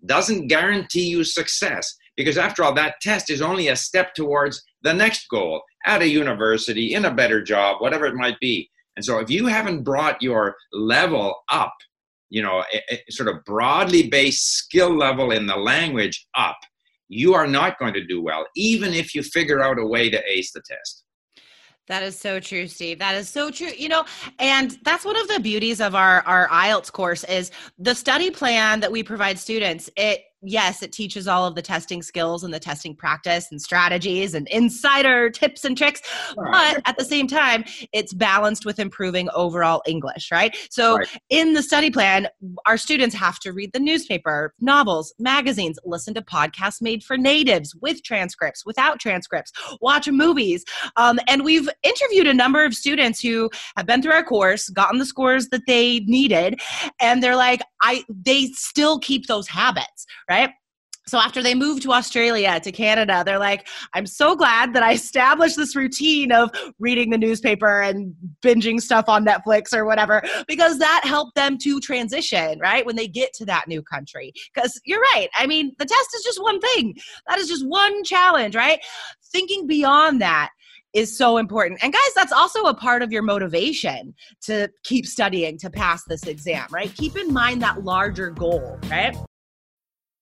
doesn't 0.05 0.47
guarantee 0.47 1.07
you 1.07 1.23
success 1.23 1.95
because 2.15 2.37
after 2.37 2.63
all 2.63 2.73
that 2.73 2.95
test 3.01 3.29
is 3.29 3.41
only 3.41 3.67
a 3.67 3.75
step 3.75 4.13
towards 4.13 4.63
the 4.83 4.93
next 4.93 5.27
goal 5.29 5.61
at 5.85 6.01
a 6.01 6.07
university, 6.07 6.93
in 6.93 7.05
a 7.05 7.13
better 7.13 7.43
job, 7.43 7.81
whatever 7.81 8.05
it 8.05 8.15
might 8.15 8.39
be. 8.39 8.69
And 8.95 9.03
so 9.03 9.19
if 9.19 9.29
you 9.29 9.47
haven't 9.47 9.83
brought 9.83 10.21
your 10.21 10.55
level 10.71 11.35
up, 11.49 11.73
you 12.29 12.41
know, 12.41 12.63
sort 13.09 13.29
of 13.29 13.43
broadly 13.45 14.09
based 14.09 14.55
skill 14.57 14.95
level 14.95 15.31
in 15.31 15.45
the 15.45 15.57
language 15.57 16.25
up, 16.35 16.57
you 17.07 17.33
are 17.33 17.47
not 17.47 17.77
going 17.77 17.93
to 17.93 18.05
do 18.05 18.21
well, 18.21 18.45
even 18.55 18.93
if 18.93 19.13
you 19.13 19.21
figure 19.21 19.61
out 19.61 19.79
a 19.79 19.85
way 19.85 20.09
to 20.09 20.21
ace 20.27 20.51
the 20.51 20.61
test. 20.61 21.04
That 21.87 22.03
is 22.03 22.17
so 22.17 22.39
true, 22.39 22.67
Steve. 22.67 22.99
That 22.99 23.15
is 23.15 23.29
so 23.29 23.51
true. 23.51 23.69
You 23.77 23.89
know, 23.89 24.05
and 24.39 24.77
that's 24.83 25.05
one 25.05 25.15
of 25.17 25.27
the 25.27 25.39
beauties 25.39 25.79
of 25.79 25.95
our 25.95 26.21
our 26.23 26.47
IELTS 26.49 26.91
course 26.91 27.23
is 27.25 27.51
the 27.77 27.93
study 27.93 28.31
plan 28.31 28.79
that 28.79 28.91
we 28.91 29.03
provide 29.03 29.37
students. 29.37 29.89
It 29.95 30.25
yes, 30.45 30.81
it 30.81 30.91
teaches 30.91 31.27
all 31.27 31.45
of 31.45 31.55
the 31.55 31.61
testing 31.61 32.01
skills 32.01 32.43
and 32.43 32.53
the 32.53 32.59
testing 32.59 32.95
practice 32.95 33.47
and 33.51 33.61
strategies 33.61 34.33
and 34.33 34.47
insider 34.49 35.29
tips 35.29 35.65
and 35.65 35.77
tricks. 35.77 36.01
Right. 36.37 36.75
But 36.75 36.89
at 36.89 36.97
the 36.97 37.05
same 37.05 37.27
time, 37.27 37.65
it's 37.91 38.13
balanced 38.13 38.65
with 38.65 38.79
improving 38.79 39.29
overall 39.33 39.81
English, 39.87 40.31
right? 40.31 40.55
So 40.69 40.97
right. 40.97 41.07
in 41.29 41.53
the 41.53 41.63
study 41.63 41.89
plan, 41.89 42.27
our 42.65 42.77
students 42.77 43.15
have 43.15 43.39
to 43.39 43.53
read 43.53 43.73
the 43.73 43.79
newspaper, 43.79 44.53
novels, 44.59 45.13
magazines, 45.19 45.79
listen 45.83 46.13
to 46.13 46.21
podcasts 46.21 46.81
made 46.81 47.03
for 47.03 47.17
natives 47.17 47.75
with 47.75 48.03
transcripts, 48.03 48.65
without 48.65 48.99
transcripts, 48.99 49.51
watch 49.81 50.07
movies. 50.07 50.63
Um, 50.97 51.19
and 51.27 51.43
we've 51.43 51.69
interviewed 51.83 52.27
a 52.27 52.33
number 52.33 52.63
of 52.63 52.73
students 52.73 53.19
who 53.19 53.49
have 53.77 53.85
been 53.85 54.01
through 54.01 54.13
our 54.13 54.23
course, 54.23 54.69
gotten 54.69 54.99
the 54.99 55.05
scores 55.05 55.49
that 55.49 55.61
they 55.67 55.99
needed, 56.01 56.59
and 56.99 57.21
they're 57.21 57.35
like, 57.35 57.61
I 57.81 58.03
they 58.09 58.47
still 58.47 58.99
keep 58.99 59.27
those 59.27 59.47
habits, 59.47 60.05
right? 60.35 60.49
So 61.07 61.19
after 61.19 61.43
they 61.43 61.53
moved 61.53 61.83
to 61.83 61.91
Australia, 61.91 62.59
to 62.59 62.71
Canada, 62.71 63.21
they're 63.23 63.37
like, 63.37 63.67
I'm 63.93 64.07
so 64.07 64.35
glad 64.35 64.73
that 64.73 64.81
I 64.81 64.93
established 64.93 65.55
this 65.55 65.75
routine 65.75 66.31
of 66.31 66.49
reading 66.79 67.11
the 67.11 67.17
newspaper 67.19 67.81
and 67.81 68.15
binging 68.41 68.81
stuff 68.81 69.07
on 69.07 69.23
Netflix 69.23 69.71
or 69.71 69.85
whatever, 69.85 70.23
because 70.47 70.79
that 70.79 71.01
helped 71.03 71.35
them 71.35 71.59
to 71.59 71.79
transition, 71.79 72.57
right? 72.59 72.83
When 72.87 72.95
they 72.95 73.07
get 73.07 73.33
to 73.33 73.45
that 73.45 73.67
new 73.67 73.83
country. 73.83 74.33
Because 74.51 74.81
you're 74.83 74.99
right. 75.13 75.27
I 75.35 75.45
mean, 75.45 75.75
the 75.77 75.85
test 75.85 76.09
is 76.15 76.23
just 76.23 76.41
one 76.41 76.59
thing, 76.59 76.95
that 77.27 77.37
is 77.37 77.47
just 77.47 77.67
one 77.67 78.03
challenge, 78.03 78.55
right? 78.55 78.79
Thinking 79.31 79.67
beyond 79.67 80.21
that 80.21 80.49
is 80.93 81.15
so 81.15 81.37
important. 81.37 81.83
And 81.83 81.93
guys, 81.93 82.13
that's 82.15 82.31
also 82.31 82.63
a 82.63 82.73
part 82.73 83.03
of 83.03 83.11
your 83.11 83.21
motivation 83.21 84.15
to 84.45 84.69
keep 84.83 85.05
studying 85.05 85.59
to 85.59 85.69
pass 85.69 86.03
this 86.05 86.23
exam, 86.23 86.65
right? 86.71 86.91
Keep 86.95 87.15
in 87.15 87.31
mind 87.31 87.61
that 87.61 87.83
larger 87.83 88.31
goal, 88.31 88.79
right? 88.89 89.15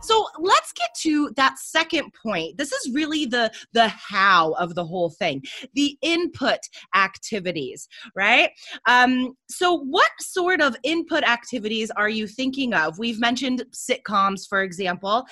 So 0.00 0.26
let's 0.38 0.72
get 0.72 0.90
to 1.02 1.30
that 1.36 1.58
second 1.58 2.12
point. 2.14 2.56
This 2.56 2.70
is 2.70 2.94
really 2.94 3.26
the 3.26 3.50
the 3.72 3.88
how 3.88 4.52
of 4.52 4.76
the 4.76 4.84
whole 4.84 5.10
thing. 5.10 5.42
The 5.74 5.98
input 6.02 6.60
activities, 6.94 7.88
right? 8.14 8.50
Um, 8.86 9.36
so 9.48 9.78
what 9.78 10.10
sort 10.20 10.60
of 10.60 10.76
input 10.84 11.24
activities 11.24 11.90
are 11.90 12.08
you 12.08 12.28
thinking 12.28 12.74
of? 12.74 12.98
We've 12.98 13.20
mentioned 13.20 13.64
sitcoms, 13.72 14.48
for 14.48 14.62
example. 14.62 15.24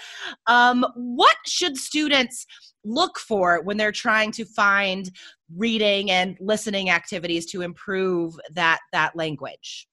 Um, 0.48 0.84
what 0.96 1.36
should 1.46 1.76
students 1.76 2.44
look 2.84 3.18
for 3.18 3.62
when 3.62 3.76
they're 3.76 3.92
trying 3.92 4.32
to 4.32 4.44
find 4.44 5.10
reading 5.54 6.10
and 6.10 6.36
listening 6.40 6.90
activities 6.90 7.46
to 7.52 7.62
improve 7.62 8.34
that 8.52 8.80
that 8.92 9.14
language? 9.14 9.86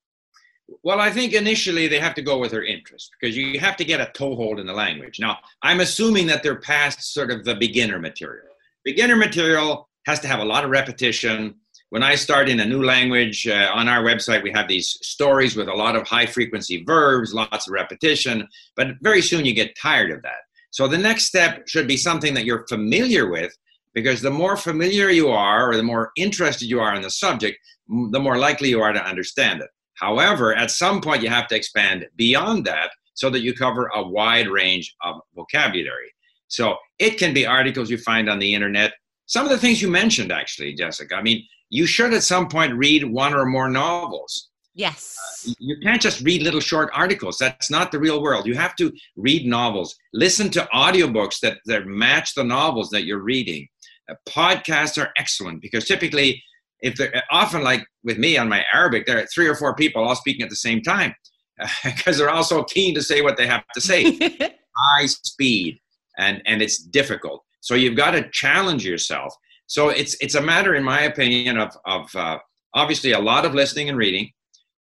Well, 0.84 1.00
I 1.00 1.12
think 1.12 1.34
initially 1.34 1.88
they 1.88 2.00
have 2.00 2.16
to 2.16 2.22
go 2.22 2.38
with 2.38 2.52
their 2.52 2.64
interest 2.64 3.12
because 3.20 3.36
you 3.36 3.60
have 3.60 3.76
to 3.78 3.86
get 3.86 4.02
a 4.02 4.12
toehold 4.14 4.60
in 4.60 4.66
the 4.66 4.74
language. 4.74 5.20
Now, 5.20 5.40
I'm 5.62 5.82
assuming 5.82 6.28
that 6.28 6.42
they're 6.44 6.60
past 6.60 7.14
sort 7.14 7.32
of 7.32 7.44
the 7.44 7.56
beginner 7.56 8.00
material. 8.00 8.48
Beginner 8.84 9.16
material 9.16 9.90
has 10.06 10.20
to 10.22 10.28
have 10.28 10.40
a 10.40 10.46
lot 10.46 10.64
of 10.64 10.70
repetition. 10.70 11.56
When 11.90 12.04
I 12.04 12.16
start 12.16 12.50
in 12.50 12.60
a 12.60 12.66
new 12.66 12.84
language 12.84 13.48
uh, 13.48 13.72
on 13.74 13.88
our 13.88 14.04
website, 14.04 14.42
we 14.42 14.52
have 14.52 14.68
these 14.68 14.98
stories 15.02 15.56
with 15.56 15.68
a 15.68 15.74
lot 15.74 15.96
of 15.96 16.08
high 16.08 16.26
frequency 16.26 16.84
verbs, 16.84 17.34
lots 17.34 17.68
of 17.68 17.74
repetition, 17.74 18.48
but 18.76 18.88
very 19.02 19.22
soon 19.22 19.46
you 19.46 19.54
get 19.54 19.78
tired 19.78 20.12
of 20.12 20.22
that. 20.24 20.42
So 20.72 20.88
the 20.88 20.98
next 20.98 21.26
step 21.26 21.68
should 21.68 21.88
be 21.88 21.98
something 21.98 22.34
that 22.34 22.46
you're 22.46 22.66
familiar 22.68 23.30
with 23.30 23.56
because 23.94 24.22
the 24.22 24.32
more 24.32 24.58
familiar 24.58 25.10
you 25.10 25.30
are 25.30 25.70
or 25.70 25.78
the 25.78 25.84
more 25.84 26.12
interested 26.18 26.68
you 26.68 26.80
are 26.80 26.96
in 26.96 27.04
the 27.04 27.12
subject, 27.12 27.60
the 27.88 28.20
more 28.20 28.38
likely 28.38 28.70
you 28.70 28.82
are 28.82 28.92
to 28.92 29.06
understand 29.06 29.62
it. 29.62 29.70
However, 29.96 30.56
at 30.56 30.72
some 30.72 31.02
point, 31.02 31.24
you 31.24 31.30
have 31.30 31.48
to 31.48 31.56
expand 31.56 32.06
beyond 32.16 32.66
that 32.66 32.92
so 33.14 33.30
that 33.30 33.42
you 33.42 33.54
cover 33.54 33.92
a 33.94 34.04
wide 34.04 34.48
range 34.48 34.94
of 35.04 35.22
vocabulary. 35.36 36.12
So 36.48 36.78
it 37.00 37.18
can 37.18 37.34
be 37.34 37.46
articles 37.46 37.90
you 37.90 37.98
find 37.98 38.30
on 38.30 38.40
the 38.40 38.54
internet. 38.54 38.94
Some 39.26 39.46
of 39.46 39.52
the 39.52 39.58
things 39.58 39.82
you 39.82 39.90
mentioned, 39.90 40.32
actually, 40.32 40.74
Jessica. 40.74 41.16
I 41.16 41.22
mean, 41.22 41.46
you 41.70 41.86
should 41.86 42.14
at 42.14 42.24
some 42.24 42.48
point 42.48 42.76
read 42.76 43.04
one 43.04 43.34
or 43.34 43.46
more 43.46 43.70
novels. 43.70 44.50
Yes. 44.76 45.16
Uh, 45.48 45.54
you 45.60 45.78
can't 45.84 46.02
just 46.02 46.22
read 46.22 46.42
little 46.42 46.60
short 46.60 46.90
articles. 46.94 47.38
That's 47.38 47.70
not 47.70 47.92
the 47.92 48.00
real 48.00 48.22
world. 48.22 48.48
You 48.48 48.56
have 48.56 48.76
to 48.78 48.92
read 49.16 49.46
novels, 49.46 49.96
listen 50.14 50.50
to 50.52 50.68
audiobooks 50.74 51.40
that, 51.42 51.60
that 51.66 51.86
match 51.86 52.34
the 52.34 52.44
novels 52.44 52.90
that 52.90 53.06
you're 53.06 53.22
reading. 53.22 53.68
Uh, 54.10 54.16
podcasts 54.28 55.02
are 55.02 55.12
excellent 55.18 55.62
because 55.62 55.86
typically 55.86 56.42
if 56.82 56.96
they're 56.96 57.24
often 57.32 57.64
like 57.64 57.86
with 58.04 58.18
me 58.18 58.38
on 58.38 58.50
my 58.50 58.66
Arabic, 58.74 59.06
there 59.06 59.20
are 59.20 59.26
three 59.28 59.48
or 59.48 59.56
four 59.56 59.76
people 59.76 60.04
all 60.04 60.16
speaking 60.16 60.44
at 60.44 60.50
the 60.50 60.56
same 60.56 60.82
time 60.82 61.16
because 61.84 62.18
they're 62.18 62.30
all 62.30 62.44
so 62.44 62.64
keen 62.64 62.94
to 62.96 63.02
say 63.02 63.22
what 63.22 63.38
they 63.38 63.48
have 63.48 63.64
to 63.74 63.82
say. 63.82 64.18
High 64.76 65.06
speed, 65.06 65.80
and 66.18 66.42
and 66.46 66.62
it's 66.62 66.82
difficult. 66.82 67.44
So 67.62 67.76
you've 67.76 67.96
got 67.96 68.12
to 68.12 68.30
challenge 68.32 68.86
yourself. 68.86 69.36
So 69.68 69.90
it's 69.90 70.16
it's 70.20 70.36
a 70.36 70.42
matter, 70.42 70.76
in 70.76 70.84
my 70.84 71.02
opinion, 71.02 71.58
of 71.58 71.76
of 71.86 72.14
uh, 72.16 72.40
obviously 72.74 73.12
a 73.12 73.20
lot 73.20 73.46
of 73.46 73.54
listening 73.54 73.90
and 73.90 73.98
reading. 73.98 74.32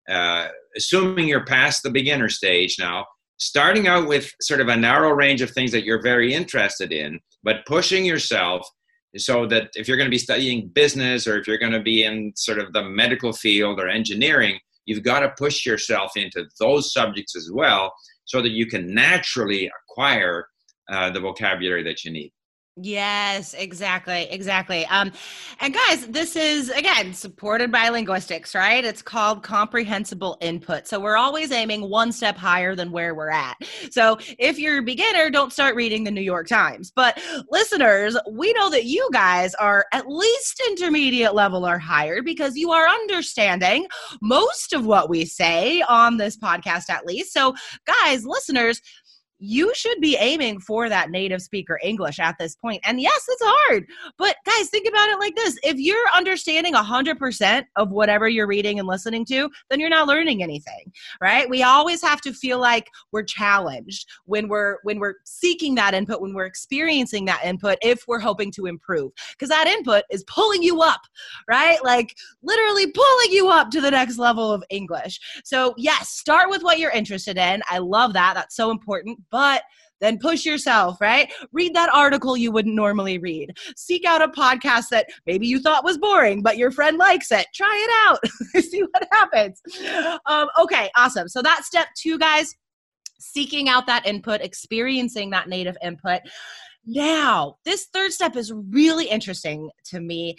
Uh, 0.09 0.47
assuming 0.75 1.27
you're 1.27 1.45
past 1.45 1.83
the 1.83 1.89
beginner 1.89 2.27
stage 2.27 2.77
now, 2.79 3.05
starting 3.37 3.87
out 3.87 4.07
with 4.07 4.31
sort 4.41 4.59
of 4.59 4.67
a 4.67 4.75
narrow 4.75 5.11
range 5.11 5.41
of 5.41 5.51
things 5.51 5.71
that 5.71 5.85
you're 5.85 6.01
very 6.01 6.33
interested 6.33 6.91
in, 6.91 7.19
but 7.43 7.65
pushing 7.65 8.03
yourself 8.03 8.67
so 9.15 9.45
that 9.45 9.69
if 9.75 9.87
you're 9.87 9.97
going 9.97 10.09
to 10.09 10.11
be 10.11 10.17
studying 10.17 10.67
business 10.69 11.27
or 11.27 11.39
if 11.39 11.47
you're 11.47 11.57
going 11.57 11.71
to 11.71 11.81
be 11.81 12.03
in 12.03 12.33
sort 12.35 12.59
of 12.59 12.73
the 12.73 12.83
medical 12.83 13.33
field 13.33 13.79
or 13.79 13.87
engineering 13.87 14.59
you've 14.85 15.03
got 15.03 15.21
to 15.21 15.33
push 15.37 15.65
yourself 15.65 16.11
into 16.15 16.45
those 16.59 16.91
subjects 16.93 17.35
as 17.35 17.49
well 17.53 17.93
so 18.25 18.41
that 18.41 18.51
you 18.51 18.65
can 18.65 18.93
naturally 18.93 19.71
acquire 19.89 20.47
uh, 20.91 21.09
the 21.09 21.19
vocabulary 21.19 21.83
that 21.83 22.03
you 22.03 22.11
need 22.11 22.31
Yes, 22.75 23.53
exactly, 23.53 24.23
exactly. 24.31 24.83
Um, 24.87 25.11
and 25.59 25.75
guys, 25.75 26.07
this 26.07 26.35
is 26.35 26.71
again 26.71 27.13
supported 27.13 27.71
by 27.71 27.89
linguistics, 27.89 28.55
right? 28.55 28.83
It's 28.83 29.03
called 29.03 29.43
comprehensible 29.43 30.37
input. 30.41 30.87
So 30.87 30.99
we're 30.99 31.15
always 31.15 31.51
aiming 31.51 31.87
one 31.87 32.11
step 32.11 32.35
higher 32.35 32.75
than 32.75 32.91
where 32.91 33.13
we're 33.13 33.29
at. 33.29 33.57
So 33.91 34.17
if 34.39 34.57
you're 34.57 34.79
a 34.79 34.83
beginner, 34.83 35.29
don't 35.29 35.53
start 35.53 35.75
reading 35.75 36.03
the 36.03 36.09
New 36.09 36.21
York 36.21 36.47
Times. 36.47 36.91
But 36.95 37.21
listeners, 37.51 38.17
we 38.31 38.51
know 38.53 38.71
that 38.71 38.85
you 38.85 39.07
guys 39.13 39.53
are 39.55 39.85
at 39.93 40.07
least 40.09 40.59
intermediate 40.67 41.35
level 41.35 41.67
or 41.67 41.77
higher 41.77 42.23
because 42.23 42.55
you 42.55 42.71
are 42.71 42.87
understanding 42.87 43.85
most 44.19 44.73
of 44.73 44.83
what 44.83 45.09
we 45.09 45.25
say 45.25 45.83
on 45.87 46.17
this 46.17 46.37
podcast, 46.37 46.89
at 46.89 47.05
least. 47.05 47.33
So, 47.33 47.53
guys, 47.85 48.25
listeners, 48.25 48.81
you 49.43 49.73
should 49.75 49.99
be 49.99 50.15
aiming 50.15 50.57
for 50.57 50.87
that 50.87 51.09
native 51.09 51.41
speaker 51.41 51.77
English 51.83 52.17
at 52.17 52.37
this 52.39 52.55
point. 52.55 52.81
And 52.85 53.01
yes, 53.01 53.25
it's 53.27 53.43
hard. 53.43 53.85
But 54.17 54.37
guys, 54.45 54.69
think 54.69 54.87
about 54.87 55.09
it 55.09 55.19
like 55.19 55.35
this. 55.35 55.59
If 55.63 55.77
you're 55.77 56.07
understanding 56.15 56.73
100% 56.73 57.65
of 57.75 57.91
whatever 57.91 58.29
you're 58.29 58.47
reading 58.47 58.79
and 58.79 58.87
listening 58.87 59.25
to, 59.25 59.49
then 59.69 59.81
you're 59.81 59.89
not 59.89 60.07
learning 60.07 60.43
anything, 60.43 60.93
right? 61.19 61.49
We 61.49 61.61
always 61.61 62.01
have 62.01 62.21
to 62.21 62.33
feel 62.33 62.57
like 62.57 62.87
we're 63.11 63.23
challenged 63.23 64.07
when 64.25 64.47
we're 64.47 64.77
when 64.83 64.99
we're 64.99 65.15
seeking 65.25 65.75
that 65.75 65.93
input, 65.93 66.21
when 66.21 66.33
we're 66.33 66.45
experiencing 66.45 67.25
that 67.25 67.43
input 67.43 67.77
if 67.81 68.03
we're 68.07 68.19
hoping 68.19 68.49
to 68.51 68.65
improve. 68.65 69.11
Cuz 69.39 69.49
that 69.49 69.67
input 69.67 70.05
is 70.09 70.23
pulling 70.23 70.63
you 70.63 70.81
up, 70.81 71.01
right? 71.49 71.83
Like 71.83 72.15
literally 72.41 72.87
pulling 72.87 73.31
you 73.31 73.49
up 73.49 73.71
to 73.71 73.81
the 73.81 73.91
next 73.91 74.17
level 74.17 74.53
of 74.53 74.63
English. 74.69 75.19
So, 75.43 75.73
yes, 75.77 76.09
start 76.09 76.49
with 76.49 76.63
what 76.63 76.79
you're 76.79 76.91
interested 76.91 77.37
in. 77.37 77.61
I 77.69 77.79
love 77.79 78.13
that. 78.13 78.35
That's 78.35 78.55
so 78.55 78.71
important 78.71 79.19
but 79.33 79.63
then 79.99 80.19
push 80.19 80.45
yourself, 80.45 81.01
right? 81.01 81.33
Read 81.53 81.73
that 81.73 81.89
article 81.91 82.37
you 82.37 82.51
wouldn't 82.51 82.75
normally 82.75 83.17
read. 83.17 83.57
Seek 83.75 84.05
out 84.05 84.21
a 84.21 84.27
podcast 84.27 84.89
that 84.91 85.07
maybe 85.25 85.47
you 85.47 85.59
thought 85.59 85.83
was 85.83 85.97
boring, 85.97 86.43
but 86.43 86.57
your 86.57 86.69
friend 86.69 86.99
likes 86.99 87.31
it. 87.31 87.47
Try 87.55 87.87
it 87.87 88.11
out. 88.11 88.63
See 88.63 88.81
what 88.81 89.07
happens. 89.11 89.59
Um, 90.27 90.49
okay, 90.61 90.91
awesome. 90.95 91.27
So 91.27 91.41
that's 91.41 91.65
step 91.65 91.87
two, 91.97 92.19
guys. 92.19 92.53
Seeking 93.17 93.69
out 93.69 93.87
that 93.87 94.05
input, 94.05 94.41
experiencing 94.41 95.31
that 95.31 95.49
native 95.49 95.77
input. 95.81 96.21
Now, 96.85 97.55
this 97.65 97.87
third 97.93 98.13
step 98.13 98.35
is 98.35 98.51
really 98.51 99.05
interesting 99.05 99.71
to 99.85 99.99
me 99.99 100.35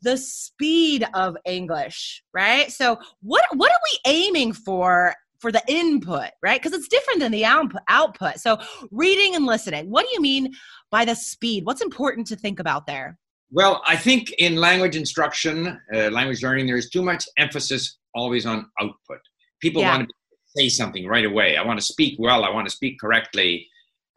the 0.00 0.16
speed 0.16 1.04
of 1.14 1.36
english 1.44 2.22
right 2.32 2.70
so 2.70 2.96
what 3.20 3.44
what 3.54 3.72
are 3.72 3.80
we 3.90 3.98
aiming 4.12 4.52
for 4.52 5.12
for 5.38 5.52
the 5.52 5.62
input, 5.68 6.30
right? 6.42 6.60
Because 6.60 6.76
it's 6.76 6.88
different 6.88 7.20
than 7.20 7.32
the 7.32 7.44
output. 7.44 8.38
So, 8.38 8.58
reading 8.90 9.34
and 9.34 9.46
listening. 9.46 9.90
What 9.90 10.06
do 10.06 10.10
you 10.12 10.20
mean 10.20 10.52
by 10.90 11.04
the 11.04 11.14
speed? 11.14 11.64
What's 11.64 11.82
important 11.82 12.26
to 12.28 12.36
think 12.36 12.60
about 12.60 12.86
there? 12.86 13.18
Well, 13.50 13.82
I 13.86 13.96
think 13.96 14.30
in 14.38 14.56
language 14.56 14.96
instruction, 14.96 15.80
uh, 15.94 16.10
language 16.10 16.42
learning, 16.42 16.66
there 16.66 16.76
is 16.76 16.90
too 16.90 17.02
much 17.02 17.24
emphasis 17.38 17.98
always 18.14 18.44
on 18.44 18.66
output. 18.80 19.20
People 19.60 19.82
yeah. 19.82 19.96
want 19.96 20.08
to 20.08 20.14
say 20.56 20.68
something 20.68 21.06
right 21.06 21.24
away. 21.24 21.56
I 21.56 21.64
want 21.64 21.78
to 21.78 21.84
speak 21.84 22.16
well. 22.18 22.44
I 22.44 22.50
want 22.50 22.68
to 22.68 22.74
speak 22.74 23.00
correctly. 23.00 23.66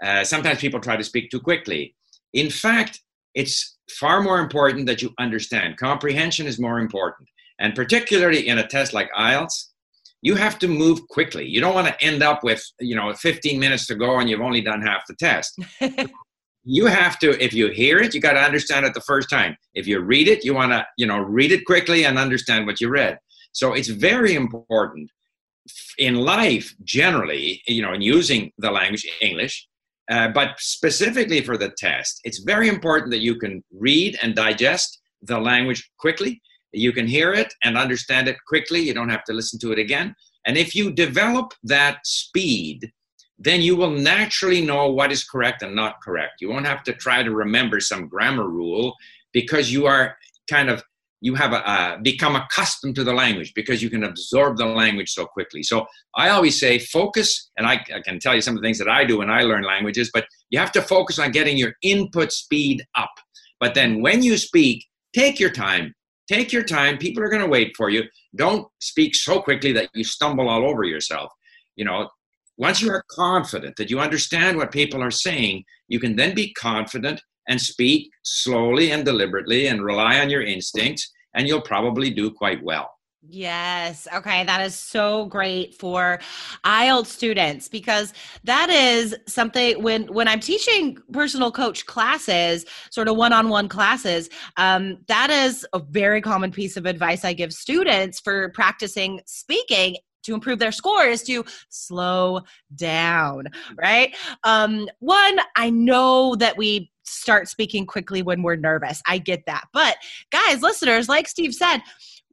Uh, 0.04 0.24
sometimes 0.24 0.60
people 0.60 0.80
try 0.80 0.98
to 0.98 1.04
speak 1.04 1.30
too 1.30 1.40
quickly. 1.40 1.96
In 2.34 2.50
fact, 2.50 3.02
it's 3.36 3.78
far 3.90 4.22
more 4.22 4.40
important 4.40 4.86
that 4.88 5.02
you 5.02 5.14
understand. 5.20 5.78
Comprehension 5.78 6.46
is 6.46 6.60
more 6.60 6.80
important. 6.80 7.30
And 7.60 7.76
particularly 7.76 8.48
in 8.48 8.58
a 8.58 8.68
test 8.68 8.94
like 8.94 9.10
IELTS, 9.18 9.68
you 10.22 10.36
have 10.36 10.60
to 10.60 10.68
move 10.68 11.08
quickly. 11.08 11.48
You 11.48 11.62
don't 11.62 11.74
want 11.74 11.88
to 11.88 12.04
end 12.04 12.22
up 12.22 12.44
with, 12.44 12.64
you 12.80 12.96
know, 12.96 13.14
15 13.14 13.60
minutes 13.60 13.88
to 13.88 13.96
go 13.96 14.20
and 14.20 14.30
you've 14.30 14.42
only 14.42 14.62
done 14.62 14.82
half 14.82 15.06
the 15.08 15.16
test. 15.16 15.60
you 16.64 16.86
have 16.86 17.18
to, 17.20 17.44
if 17.44 17.54
you 17.54 17.70
hear 17.70 17.98
it, 17.98 18.14
you 18.14 18.22
got 18.22 18.34
to 18.34 18.40
understand 18.40 18.86
it 18.86 18.94
the 18.94 19.02
first 19.02 19.30
time. 19.30 19.58
If 19.74 19.88
you 19.88 20.00
read 20.00 20.28
it, 20.28 20.46
you 20.46 20.54
want 20.54 20.72
to, 20.74 20.86
you 20.98 21.08
know, 21.08 21.20
read 21.20 21.52
it 21.52 21.66
quickly 21.66 22.06
and 22.06 22.20
understand 22.20 22.68
what 22.68 22.80
you 22.80 22.90
read. 22.90 23.18
So 23.52 23.74
it's 23.74 23.88
very 23.88 24.36
important 24.36 25.10
in 25.98 26.16
life 26.16 26.74
generally, 26.84 27.62
you 27.68 27.82
know, 27.82 27.94
in 27.94 28.02
using 28.02 28.52
the 28.60 28.72
language 28.72 29.06
English, 29.22 29.68
uh, 30.10 30.30
but 30.30 30.60
specifically 30.60 31.42
for 31.42 31.58
the 31.58 31.70
test, 31.78 32.22
it's 32.24 32.40
very 32.40 32.68
important 32.70 33.12
that 33.12 33.22
you 33.22 33.36
can 33.36 33.64
read 33.72 34.18
and 34.22 34.36
digest 34.36 35.00
the 35.22 35.40
language 35.40 35.90
quickly 35.98 36.42
you 36.74 36.92
can 36.92 37.08
hear 37.08 37.34
it 37.34 37.54
and 37.64 37.78
understand 37.78 38.28
it 38.28 38.38
quickly. 38.48 38.80
You 38.80 38.94
don't 38.94 39.10
have 39.10 39.24
to 39.26 39.34
listen 39.34 39.60
to 39.60 39.72
it 39.72 39.80
again. 39.80 40.16
And 40.46 40.58
if 40.58 40.76
you 40.76 40.92
develop 40.92 41.54
that 41.64 42.00
speed, 42.06 42.92
then 43.38 43.62
you 43.62 43.76
will 43.76 43.92
naturally 43.92 44.64
know 44.64 44.92
what 44.92 45.12
is 45.12 45.24
correct 45.24 45.62
and 45.62 45.76
not 45.76 46.02
correct. 46.02 46.42
You 46.42 46.50
won't 46.50 46.68
have 46.68 46.84
to 46.84 46.94
try 46.94 47.24
to 47.24 47.32
remember 47.32 47.80
some 47.80 48.08
grammar 48.08 48.48
rule 48.48 48.94
because 49.34 49.72
you 49.72 49.86
are 49.86 50.16
kind 50.50 50.70
of 50.70 50.84
you 51.22 51.36
have 51.36 51.54
a, 51.54 51.70
uh, 51.70 51.98
become 51.98 52.36
accustomed 52.36 52.96
to 52.96 53.04
the 53.04 53.14
language 53.14 53.54
because 53.54 53.82
you 53.82 53.92
can 53.92 54.04
absorb 54.04 54.58
the 54.58 54.66
language 54.66 55.12
so 55.12 55.26
quickly. 55.26 55.62
So 55.62 55.86
I 56.16 56.30
always 56.30 56.60
say 56.60 56.80
focus, 56.80 57.52
and 57.58 57.68
I, 57.68 57.74
I, 57.96 58.02
can 58.04 58.20
tell 58.20 58.34
you 58.34 58.42
some 58.42 58.56
of 58.56 58.62
the 58.62 58.66
things 58.66 58.80
that 58.80 58.90
I 58.90 59.06
do 59.06 59.20
when 59.20 59.30
I 59.30 59.44
learn 59.44 59.64
languages, 59.64 60.10
but 60.12 60.26
you 60.50 60.58
have 60.58 60.72
to 60.72 60.82
focus 60.82 61.20
on 61.20 61.30
getting 61.30 61.58
your 61.58 61.74
input 61.84 62.32
speed 62.32 62.84
up. 62.96 63.12
But 63.60 63.76
then 63.76 64.02
when 64.02 64.24
you 64.24 64.36
speak, 64.36 64.84
take 65.14 65.40
your 65.40 65.52
time. 65.52 65.94
Take 66.32 66.54
your 66.54 66.64
time. 66.64 66.98
People 66.98 67.22
are 67.24 67.30
going 67.30 67.42
to 67.42 67.50
wait 67.50 67.76
for 67.76 67.90
you. 67.90 68.04
Don't 68.38 68.66
speak 68.80 69.16
so 69.16 69.42
quickly 69.42 69.74
that 69.74 69.90
you 69.94 70.06
stumble 70.06 70.48
all 70.48 70.66
over 70.66 70.86
yourself. 70.86 71.30
You 71.76 71.84
know, 71.84 72.08
once 72.56 72.82
you 72.82 72.90
are 72.90 73.04
confident 73.12 73.76
that 73.76 73.90
you 73.90 74.00
understand 74.00 74.56
what 74.56 74.72
people 74.72 75.04
are 75.04 75.12
saying, 75.12 75.66
you 75.90 76.00
can 76.00 76.16
then 76.16 76.34
be 76.34 76.54
confident 76.54 77.22
and 77.50 77.60
speak 77.60 78.10
slowly 78.24 78.92
and 78.92 79.04
deliberately 79.04 79.68
and 79.68 79.84
rely 79.84 80.22
on 80.22 80.30
your 80.30 80.42
instincts, 80.42 81.12
and 81.34 81.50
you'll 81.50 81.60
probably 81.60 82.10
do 82.10 82.32
quite 82.32 82.64
well. 82.64 82.90
Yes. 83.30 84.08
Okay. 84.12 84.44
That 84.46 84.62
is 84.62 84.74
so 84.74 85.26
great 85.26 85.76
for 85.76 86.20
IELTS 86.66 87.06
students 87.06 87.68
because 87.68 88.14
that 88.46 88.70
is 88.72 89.16
something 89.28 89.82
when 89.82 90.12
when 90.12 90.28
I'm 90.28 90.40
teaching 90.40 90.98
personal 91.14 91.52
coach 91.52 91.86
classes, 91.86 92.66
sort 92.90 93.08
of 93.08 93.18
one-on-one 93.18 93.70
classes, 93.70 94.28
um, 94.58 94.98
that 95.08 95.30
is 95.30 95.66
a 95.74 95.80
very 95.80 96.20
common 96.20 96.52
piece 96.52 96.78
of 96.78 96.88
advice 96.88 97.24
I 97.24 97.34
give 97.34 97.54
students 97.54 98.20
for 98.20 98.50
practicing 98.50 99.22
speaking 99.26 99.98
to 100.24 100.34
improve 100.34 100.60
their 100.60 100.72
score 100.72 101.06
is 101.06 101.24
to 101.24 101.44
slow 101.70 102.42
down, 102.76 103.46
right? 103.76 104.16
Um, 104.44 104.88
one, 105.00 105.40
I 105.56 105.70
know 105.70 106.36
that 106.36 106.58
we 106.58 106.92
start 107.04 107.48
speaking 107.48 107.86
quickly 107.86 108.22
when 108.22 108.42
we're 108.42 108.56
nervous. 108.56 109.02
I 109.08 109.18
get 109.18 109.46
that. 109.46 109.66
But 109.74 109.98
guys, 110.32 110.62
listeners, 110.62 111.10
like 111.10 111.28
Steve 111.28 111.54
said, 111.54 111.80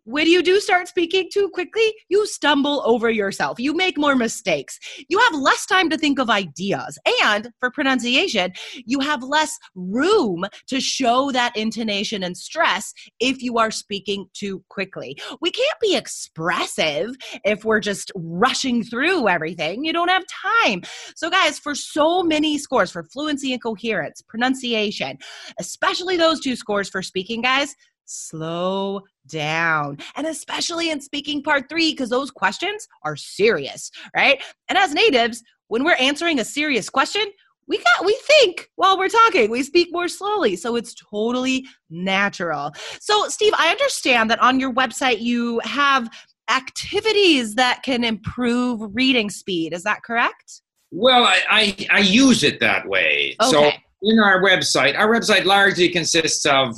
when 0.08 0.26
you 0.26 0.42
do 0.42 0.58
start 0.58 0.88
speaking 0.88 1.28
too 1.30 1.50
quickly, 1.50 1.94
you 2.08 2.26
stumble 2.26 2.82
over 2.86 3.10
yourself. 3.10 3.60
You 3.60 3.74
make 3.74 3.98
more 3.98 4.16
mistakes. 4.16 4.78
You 5.10 5.18
have 5.18 5.34
less 5.34 5.66
time 5.66 5.90
to 5.90 5.98
think 5.98 6.18
of 6.18 6.30
ideas. 6.30 6.98
And 7.22 7.50
for 7.60 7.70
pronunciation, 7.70 8.52
you 8.86 9.00
have 9.00 9.22
less 9.22 9.58
room 9.74 10.46
to 10.68 10.80
show 10.80 11.30
that 11.32 11.54
intonation 11.58 12.22
and 12.22 12.34
stress 12.34 12.94
if 13.20 13.42
you 13.42 13.58
are 13.58 13.70
speaking 13.70 14.24
too 14.32 14.64
quickly. 14.70 15.14
We 15.42 15.50
can't 15.50 15.78
be 15.78 15.94
expressive 15.94 17.14
if 17.44 17.66
we're 17.66 17.80
just 17.80 18.10
rushing 18.14 18.84
through 18.84 19.28
everything. 19.28 19.84
You 19.84 19.92
don't 19.92 20.08
have 20.08 20.24
time. 20.64 20.80
So, 21.16 21.28
guys, 21.28 21.58
for 21.58 21.74
so 21.74 22.22
many 22.22 22.56
scores 22.56 22.90
for 22.90 23.04
fluency 23.04 23.52
and 23.52 23.62
coherence, 23.62 24.22
pronunciation, 24.22 25.18
especially 25.60 26.16
those 26.16 26.40
two 26.40 26.56
scores 26.56 26.88
for 26.88 27.02
speaking, 27.02 27.42
guys, 27.42 27.76
slow 28.08 29.02
down. 29.26 29.98
And 30.16 30.26
especially 30.26 30.90
in 30.90 31.00
speaking 31.00 31.42
part 31.42 31.68
three, 31.68 31.92
because 31.92 32.10
those 32.10 32.30
questions 32.30 32.88
are 33.04 33.16
serious, 33.16 33.90
right? 34.16 34.42
And 34.68 34.78
as 34.78 34.94
natives, 34.94 35.42
when 35.68 35.84
we're 35.84 35.96
answering 35.96 36.40
a 36.40 36.44
serious 36.44 36.88
question, 36.88 37.26
we 37.68 37.76
got 37.76 38.04
we 38.04 38.18
think 38.22 38.70
while 38.76 38.98
we're 38.98 39.08
talking 39.08 39.50
we 39.50 39.62
speak 39.62 39.88
more 39.92 40.08
slowly 40.08 40.56
so 40.56 40.74
it's 40.74 40.94
totally 40.94 41.66
natural 41.90 42.72
so 42.98 43.28
steve 43.28 43.52
i 43.58 43.68
understand 43.68 44.30
that 44.30 44.40
on 44.40 44.58
your 44.58 44.72
website 44.72 45.20
you 45.20 45.60
have 45.60 46.10
activities 46.48 47.54
that 47.54 47.82
can 47.82 48.04
improve 48.04 48.80
reading 48.94 49.28
speed 49.28 49.74
is 49.74 49.82
that 49.82 50.02
correct 50.02 50.62
well 50.90 51.24
i 51.24 51.42
i, 51.50 51.86
I 51.90 51.98
use 51.98 52.42
it 52.42 52.58
that 52.60 52.88
way 52.88 53.36
okay. 53.42 53.50
so 53.50 53.70
in 54.02 54.18
our 54.18 54.42
website 54.42 54.98
our 54.98 55.08
website 55.08 55.44
largely 55.44 55.90
consists 55.90 56.46
of 56.46 56.74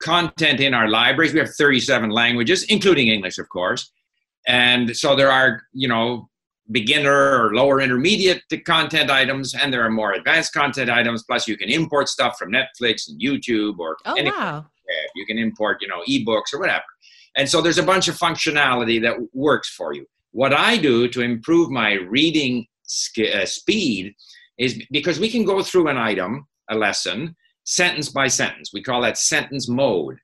content 0.00 0.60
in 0.60 0.74
our 0.74 0.88
libraries. 0.88 1.32
We 1.32 1.40
have 1.40 1.54
37 1.54 2.10
languages, 2.10 2.64
including 2.64 3.08
English, 3.08 3.38
of 3.38 3.48
course. 3.48 3.90
And 4.46 4.96
so 4.96 5.16
there 5.16 5.30
are, 5.30 5.62
you 5.72 5.88
know, 5.88 6.28
beginner 6.70 7.12
or 7.12 7.54
lower 7.54 7.80
intermediate 7.80 8.42
content 8.64 9.10
items, 9.10 9.54
and 9.54 9.72
there 9.72 9.84
are 9.84 9.90
more 9.90 10.12
advanced 10.12 10.52
content 10.52 10.90
items. 10.90 11.24
Plus, 11.24 11.46
you 11.46 11.56
can 11.56 11.68
import 11.68 12.08
stuff 12.08 12.36
from 12.38 12.52
Netflix 12.52 13.08
and 13.08 13.20
YouTube 13.20 13.78
or 13.78 13.96
oh, 14.04 14.14
wow. 14.22 14.66
You 15.14 15.26
can 15.26 15.38
import, 15.38 15.78
you 15.80 15.88
know, 15.88 16.02
ebooks 16.08 16.52
or 16.52 16.60
whatever. 16.60 16.84
And 17.36 17.48
so 17.48 17.60
there's 17.60 17.78
a 17.78 17.82
bunch 17.82 18.08
of 18.08 18.16
functionality 18.16 19.00
that 19.02 19.16
works 19.34 19.68
for 19.68 19.92
you. 19.92 20.06
What 20.30 20.52
I 20.52 20.76
do 20.76 21.08
to 21.08 21.22
improve 21.22 21.70
my 21.70 21.92
reading 21.92 22.66
uh, 23.18 23.46
speed 23.46 24.14
is 24.58 24.80
because 24.90 25.18
we 25.18 25.28
can 25.28 25.44
go 25.44 25.62
through 25.62 25.88
an 25.88 25.96
item, 25.96 26.46
a 26.70 26.76
lesson, 26.76 27.36
sentence 27.66 28.08
by 28.08 28.28
sentence. 28.28 28.70
We 28.72 28.82
call 28.82 29.02
that 29.02 29.18
sentence 29.18 29.68
mode. 29.68 30.16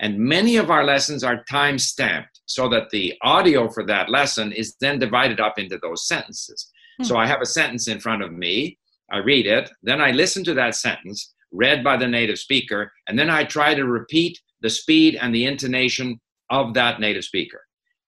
And 0.00 0.18
many 0.18 0.56
of 0.56 0.70
our 0.70 0.84
lessons 0.84 1.22
are 1.22 1.44
time 1.44 1.78
stamped 1.78 2.40
so 2.46 2.68
that 2.70 2.90
the 2.90 3.14
audio 3.22 3.68
for 3.68 3.84
that 3.86 4.10
lesson 4.10 4.52
is 4.52 4.76
then 4.80 4.98
divided 4.98 5.40
up 5.40 5.58
into 5.58 5.78
those 5.82 6.06
sentences. 6.06 6.70
Hmm. 6.98 7.04
So 7.04 7.16
I 7.16 7.26
have 7.26 7.42
a 7.42 7.46
sentence 7.46 7.88
in 7.88 8.00
front 8.00 8.22
of 8.22 8.32
me, 8.32 8.78
I 9.10 9.18
read 9.18 9.46
it, 9.46 9.70
then 9.82 10.00
I 10.00 10.10
listen 10.10 10.42
to 10.44 10.54
that 10.54 10.74
sentence 10.74 11.34
read 11.52 11.84
by 11.84 11.96
the 11.96 12.08
native 12.08 12.38
speaker, 12.38 12.92
and 13.06 13.18
then 13.18 13.30
I 13.30 13.44
try 13.44 13.74
to 13.74 13.86
repeat 13.86 14.40
the 14.60 14.70
speed 14.70 15.16
and 15.20 15.32
the 15.32 15.46
intonation 15.46 16.20
of 16.50 16.74
that 16.74 17.00
native 17.00 17.24
speaker. 17.24 17.60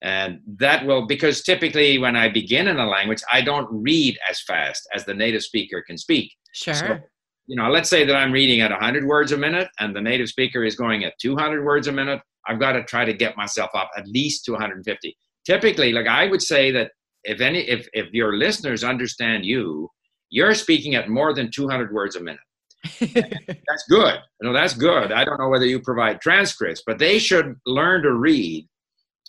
And 0.03 0.41
that 0.59 0.85
will, 0.85 1.07
because 1.07 1.43
typically 1.43 1.99
when 1.99 2.17
I 2.17 2.29
begin 2.29 2.69
in 2.69 2.79
a 2.79 2.87
language, 2.87 3.23
I 3.33 3.41
don't 3.41 3.69
read 3.71 4.19
as 4.29 4.41
fast 4.43 4.87
as 4.95 5.05
the 5.05 5.15
native 5.15 5.43
speaker 5.43 5.83
can 5.87 5.97
speak. 5.97 6.33
Sure. 6.53 6.75
So 6.75 6.99
you 7.47 7.57
know, 7.57 7.71
let's 7.71 7.89
say 7.89 8.05
that 8.05 8.17
I'm 8.17 8.33
reading 8.33 8.61
at 8.61 8.71
100 8.71 9.07
words 9.07 9.33
a 9.33 9.37
minute 9.37 9.69
and 9.79 9.95
the 9.95 10.01
native 10.01 10.29
speaker 10.29 10.65
is 10.65 10.75
going 10.75 11.05
at 11.05 11.15
200 11.21 11.65
words 11.65 11.87
a 11.87 11.93
minute. 11.93 12.21
I've 12.49 12.61
got 12.61 12.73
to 12.73 12.85
try 12.85 13.05
to 13.05 13.13
get 13.13 13.37
myself 13.37 13.71
up 13.75 13.91
at 13.97 14.07
least 14.07 14.45
to 14.45 14.53
150. 14.53 15.17
Typically, 15.45 15.93
like 15.93 16.07
I 16.07 16.27
would 16.27 16.43
say 16.43 16.71
that 16.73 16.91
if 17.25 17.41
any, 17.41 17.61
if 17.61 17.89
if 17.93 18.13
your 18.13 18.37
listeners 18.37 18.85
understand 18.85 19.45
you, 19.45 19.91
you're 20.31 20.55
speaking 20.55 20.95
at 20.95 21.09
more 21.09 21.35
than 21.35 21.51
200 21.51 21.93
words 21.93 22.17
a 22.17 22.21
minute. 22.21 22.41
that's 23.01 23.85
good. 23.89 24.15
You 24.41 24.49
know, 24.49 24.53
that's 24.53 24.75
good. 24.75 25.13
I 25.13 25.25
don't 25.25 25.41
know 25.41 25.49
whether 25.49 25.67
you 25.67 25.81
provide 25.81 26.21
transcripts, 26.21 26.83
but 26.87 26.99
they 26.99 27.19
should 27.19 27.57
learn 27.65 28.03
to 28.03 28.13
read 28.13 28.69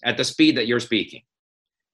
at 0.03 0.17
the 0.17 0.23
speed 0.23 0.58
that 0.58 0.67
you're 0.67 0.80
speaking. 0.80 1.21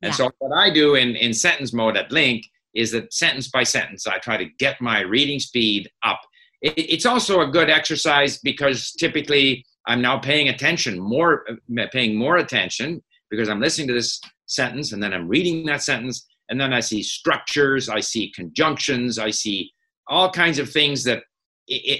And 0.01 0.11
yeah. 0.11 0.17
so 0.17 0.31
what 0.39 0.57
I 0.57 0.69
do 0.69 0.95
in, 0.95 1.15
in 1.15 1.33
sentence 1.33 1.73
mode 1.73 1.95
at 1.95 2.09
LingQ 2.09 2.43
is 2.75 2.91
that 2.91 3.13
sentence 3.13 3.49
by 3.49 3.63
sentence, 3.63 4.07
I 4.07 4.17
try 4.19 4.37
to 4.37 4.45
get 4.59 4.81
my 4.81 5.01
reading 5.01 5.39
speed 5.39 5.89
up. 6.03 6.19
It, 6.61 6.73
it's 6.77 7.05
also 7.05 7.41
a 7.41 7.47
good 7.47 7.69
exercise 7.69 8.39
because 8.39 8.91
typically 8.93 9.65
I'm 9.87 10.01
now 10.01 10.17
paying 10.17 10.49
attention 10.49 10.99
more, 10.99 11.45
uh, 11.49 11.85
paying 11.91 12.15
more 12.15 12.37
attention 12.37 13.03
because 13.29 13.49
I'm 13.49 13.59
listening 13.59 13.87
to 13.89 13.93
this 13.93 14.19
sentence 14.45 14.91
and 14.91 15.01
then 15.01 15.13
I'm 15.13 15.27
reading 15.27 15.65
that 15.65 15.83
sentence 15.83 16.25
and 16.49 16.59
then 16.59 16.73
I 16.73 16.79
see 16.79 17.03
structures, 17.03 17.89
I 17.89 17.99
see 17.99 18.31
conjunctions, 18.35 19.17
I 19.19 19.31
see 19.31 19.71
all 20.07 20.29
kinds 20.29 20.59
of 20.59 20.69
things 20.69 21.03
that 21.05 21.23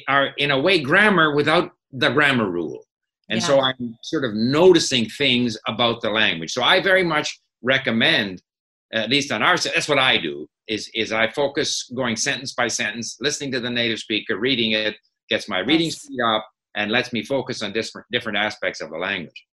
are 0.07 0.27
in 0.37 0.51
a 0.51 0.59
way 0.59 0.79
grammar 0.81 1.35
without 1.35 1.71
the 1.91 2.09
grammar 2.09 2.49
rule. 2.49 2.85
And 3.29 3.39
yeah. 3.39 3.47
so 3.47 3.61
I'm 3.61 3.97
sort 4.03 4.25
of 4.25 4.33
noticing 4.33 5.09
things 5.09 5.57
about 5.67 6.01
the 6.01 6.09
language. 6.09 6.51
So 6.51 6.61
I 6.61 6.81
very 6.81 7.03
much 7.03 7.39
recommend, 7.61 8.41
at 8.93 9.09
least 9.09 9.31
on 9.31 9.41
our 9.41 9.55
side, 9.57 9.71
that's 9.73 9.87
what 9.87 9.99
I 9.99 10.17
do, 10.17 10.47
is 10.67 10.89
is 10.93 11.11
I 11.11 11.29
focus 11.31 11.89
going 11.95 12.15
sentence 12.15 12.53
by 12.53 12.67
sentence, 12.67 13.17
listening 13.19 13.51
to 13.53 13.59
the 13.59 13.69
native 13.69 13.99
speaker, 13.99 14.37
reading 14.37 14.71
it, 14.71 14.95
gets 15.29 15.49
my 15.49 15.59
reading 15.59 15.91
speed 15.91 16.19
up, 16.21 16.45
and 16.75 16.91
lets 16.91 17.13
me 17.13 17.23
focus 17.23 17.61
on 17.61 17.73
different 17.73 18.07
different 18.11 18.37
aspects 18.37 18.81
of 18.81 18.89
the 18.89 18.97
language. 18.97 19.45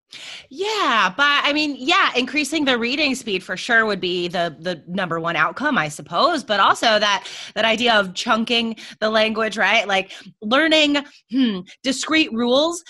Yeah, 0.49 1.13
but 1.17 1.43
I 1.45 1.53
mean, 1.53 1.77
yeah, 1.79 2.11
increasing 2.17 2.65
the 2.65 2.77
reading 2.77 3.15
speed 3.15 3.45
for 3.45 3.57
sure 3.57 3.87
would 3.87 4.01
be 4.01 4.27
the 4.27 4.57
the 4.59 4.83
number 4.89 5.21
one 5.21 5.37
outcome, 5.37 5.79
I 5.79 5.89
suppose. 5.89 6.43
But 6.43 6.59
also 6.59 6.99
that 6.99 7.29
that 7.55 7.65
idea 7.65 7.95
of 7.95 8.15
chunking 8.15 8.77
the 8.99 9.11
language, 9.11 9.57
right? 9.57 9.87
Like 9.87 10.13
learning 10.43 10.97
hmm, 11.31 11.61
discrete 11.83 12.33
rules 12.33 12.83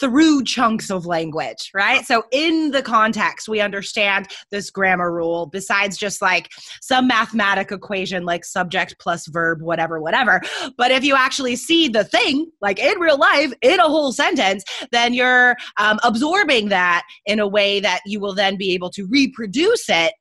through 0.00 0.44
chunks 0.44 0.90
of 0.90 1.06
language, 1.06 1.70
right? 1.74 2.04
So 2.04 2.24
in 2.32 2.72
the 2.72 2.82
context, 2.82 3.48
we 3.48 3.60
understand 3.60 4.28
this 4.50 4.70
grammar 4.70 5.12
rule. 5.12 5.46
Besides 5.46 5.96
just 5.96 6.20
like 6.20 6.50
some 6.80 7.06
mathematic 7.06 7.70
equation, 7.70 8.24
like 8.24 8.44
subject 8.44 8.96
plus 8.98 9.28
verb, 9.28 9.62
whatever, 9.62 10.00
whatever. 10.00 10.40
But 10.76 10.90
if 10.90 11.04
you 11.04 11.14
actually 11.14 11.56
see 11.56 11.88
the 11.88 12.04
thing, 12.04 12.50
like 12.60 12.80
in 12.80 12.98
real 12.98 13.18
life, 13.18 13.52
in 13.62 13.78
a 13.78 13.84
whole 13.84 14.12
sentence, 14.12 14.64
then 14.90 15.14
you're 15.14 15.56
um, 15.76 16.00
absorbing 16.02 16.63
that 16.68 17.04
in 17.26 17.40
a 17.40 17.48
way 17.48 17.80
that 17.80 18.00
you 18.06 18.20
will 18.20 18.34
then 18.34 18.56
be 18.56 18.72
able 18.74 18.90
to 18.90 19.06
reproduce 19.06 19.88
it 19.88 20.12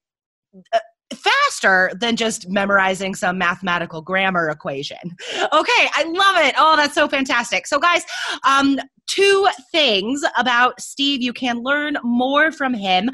uh, 0.74 0.80
faster 1.14 1.92
than 2.00 2.16
just 2.16 2.50
memorizing 2.50 3.16
some 3.16 3.38
mathematical 3.38 4.02
grammar 4.02 4.50
equation. 4.50 4.98
Okay, 5.34 5.90
I 5.96 6.04
love 6.08 6.46
it. 6.46 6.56
Oh, 6.58 6.76
that's 6.76 6.96
so 6.96 7.08
fantastic. 7.08 7.68
So, 7.68 7.80
guys, 7.80 8.04
um, 8.46 8.80
two 9.08 9.48
things 9.72 10.24
about 10.38 10.80
Steve. 10.82 11.22
You 11.22 11.34
can 11.34 11.62
learn 11.62 11.98
more 12.04 12.52
from 12.52 12.74
him. 12.74 13.10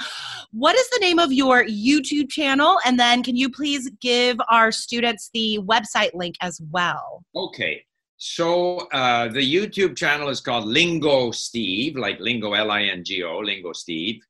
What 0.51 0.75
is 0.75 0.89
the 0.89 0.99
name 0.99 1.19
of 1.19 1.31
your 1.31 1.65
YouTube 1.65 2.29
channel? 2.29 2.77
And 2.85 2.99
then 2.99 3.23
can 3.23 3.35
you 3.35 3.49
please 3.49 3.89
give 4.01 4.37
our 4.49 4.71
students 4.71 5.29
the 5.33 5.59
website 5.63 6.11
link 6.13 6.35
as 6.41 6.61
well? 6.71 7.23
Okay. 7.35 7.83
So 8.21 8.79
uh, 8.91 9.29
the 9.29 9.39
YouTube 9.39 9.95
channel 9.95 10.27
is 10.27 10.41
called 10.41 10.65
Lingo 10.65 11.31
Steve, 11.31 11.95
like 11.95 12.19
Lingo 12.19 12.51
L 12.51 12.69
I 12.69 12.83
N 12.83 13.01
G 13.01 13.23
O, 13.23 13.39
Lingo 13.39 13.71
Steve. 13.71 14.21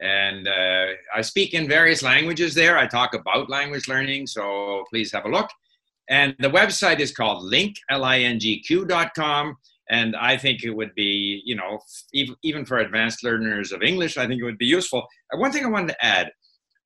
And 0.00 0.48
uh, 0.48 0.86
I 1.14 1.20
speak 1.20 1.52
in 1.52 1.68
various 1.68 2.02
languages 2.02 2.54
there. 2.54 2.78
I 2.78 2.86
talk 2.86 3.12
about 3.12 3.50
language 3.50 3.88
learning, 3.88 4.26
so 4.26 4.84
please 4.88 5.12
have 5.12 5.26
a 5.26 5.28
look. 5.28 5.50
And 6.08 6.34
the 6.38 6.48
website 6.48 6.98
is 6.98 7.12
called 7.12 7.52
LingQ, 7.52 7.74
L-I-N-G-Q.com. 7.90 9.56
And 9.90 10.16
I 10.16 10.38
think 10.38 10.64
it 10.64 10.70
would 10.70 10.94
be, 10.94 11.42
you 11.44 11.56
know, 11.56 11.78
even 12.42 12.64
for 12.64 12.78
advanced 12.78 13.22
learners 13.22 13.70
of 13.70 13.82
English, 13.82 14.16
I 14.16 14.26
think 14.26 14.40
it 14.40 14.44
would 14.44 14.58
be 14.58 14.66
useful. 14.66 15.06
Uh, 15.32 15.36
one 15.36 15.52
thing 15.52 15.64
I 15.64 15.68
wanted 15.68 15.88
to 15.88 16.04
add, 16.04 16.30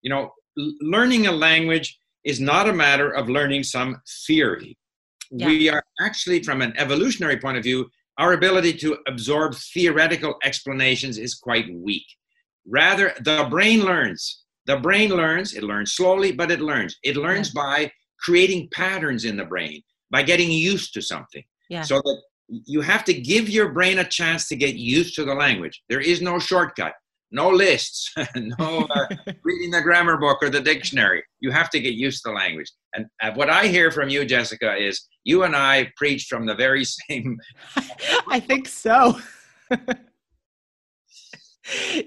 you 0.03 0.11
know, 0.11 0.31
learning 0.57 1.29
a 1.29 1.33
language 1.33 1.97
is 2.25 2.41
not 2.41 2.69
a 2.69 2.73
matter 2.73 3.09
of 3.09 3.29
learning 3.29 3.63
some 3.63 4.03
theory. 4.27 4.77
Yeah. 5.31 5.47
We 5.47 5.69
are 5.69 5.83
actually, 6.01 6.43
from 6.43 6.62
an 6.62 6.75
evolutionary 6.77 7.38
point 7.38 7.57
of 7.57 7.62
view, 7.62 7.88
our 8.19 8.33
ability 8.33 8.75
to 8.75 8.99
absorb 9.07 9.55
theoretical 9.55 10.35
explanations 10.45 11.19
is 11.19 11.35
quite 11.35 11.73
weak. 11.75 12.05
Rather, 12.66 13.14
the 13.21 13.47
brain 13.49 13.85
learns. 13.85 14.45
The 14.66 14.77
brain 14.77 15.11
learns, 15.11 15.55
it 15.55 15.62
learns 15.62 15.95
slowly, 15.95 16.33
but 16.33 16.51
it 16.51 16.61
learns. 16.61 16.97
It 17.03 17.16
learns 17.16 17.53
yeah. 17.55 17.62
by 17.62 17.93
creating 18.21 18.69
patterns 18.73 19.25
in 19.25 19.37
the 19.37 19.45
brain, 19.45 19.83
by 20.11 20.23
getting 20.23 20.51
used 20.51 20.93
to 20.95 21.03
something. 21.03 21.43
Yeah. 21.69 21.83
So 21.83 21.97
that 21.97 22.21
you 22.66 22.81
have 22.81 23.05
to 23.05 23.14
give 23.14 23.49
your 23.49 23.73
brain 23.73 24.01
a 24.01 24.05
chance 24.05 24.49
to 24.49 24.57
get 24.57 24.75
used 24.75 25.14
to 25.14 25.25
the 25.25 25.35
language. 25.35 25.83
There 25.88 26.01
is 26.01 26.21
no 26.21 26.38
shortcut, 26.38 26.95
no 27.31 27.49
lists, 27.49 28.12
no 28.37 28.87
uh, 28.90 29.07
reading 29.43 29.71
the 29.71 29.81
grammar 29.81 30.16
book 30.16 30.38
or 30.43 30.51
the 30.51 30.61
dictionary. 30.61 31.23
You 31.40 31.51
have 31.51 31.71
to 31.71 31.81
get 31.81 31.95
used 31.95 32.23
to 32.25 32.31
the 32.31 32.35
language. 32.35 32.71
And 32.95 33.07
uh, 33.23 33.33
what 33.33 33.51
I 33.51 33.66
hear 33.66 33.90
from 33.90 34.09
you, 34.09 34.25
Jessica, 34.25 34.77
is 34.77 35.07
you 35.25 35.45
and 35.45 35.55
I 35.55 35.93
preach 35.97 36.27
from 36.29 36.47
the 36.47 36.55
very 36.55 36.85
same. 37.09 37.38
I 38.29 38.40
think 38.40 38.69
so. 38.69 39.19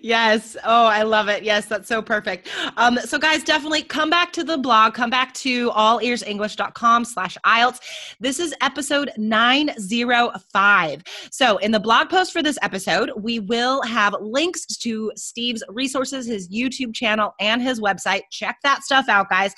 Yes. 0.02 0.58
Oh, 0.64 0.86
I 0.86 1.04
love 1.04 1.30
it. 1.30 1.44
Yes, 1.44 1.66
that's 1.66 1.88
so 1.88 2.02
perfect. 2.02 2.50
Um, 2.78 2.98
so 2.98 3.18
guys, 3.18 3.44
definitely 3.44 3.84
come 3.84 4.10
back 4.10 4.32
to 4.34 4.44
the 4.44 4.58
blog, 4.58 4.94
come 4.94 5.10
back 5.10 5.34
to 5.36 5.70
allearsenglish.com 5.72 7.06
slash 7.06 7.38
IELTS. 7.46 7.80
This 8.20 8.40
is 8.40 8.54
episode 8.62 9.12
905. 9.18 11.04
So 11.32 11.58
in 11.58 11.72
the 11.72 11.80
blog 11.80 12.10
post 12.10 12.32
for 12.34 12.42
this 12.42 12.58
episode, 12.62 13.12
we 13.18 13.40
will 13.40 13.82
have 13.84 14.16
links 14.20 14.66
to 14.78 15.12
Steve's 15.16 15.64
resources, 15.70 16.26
his 16.26 16.50
YouTube 16.50 16.94
channel, 16.94 17.34
and 17.40 17.62
his 17.62 17.80
website. 17.80 18.22
Check 18.32 18.58
that 18.64 18.84
stuff 18.84 19.10
out, 19.10 19.30
guys. 19.30 19.54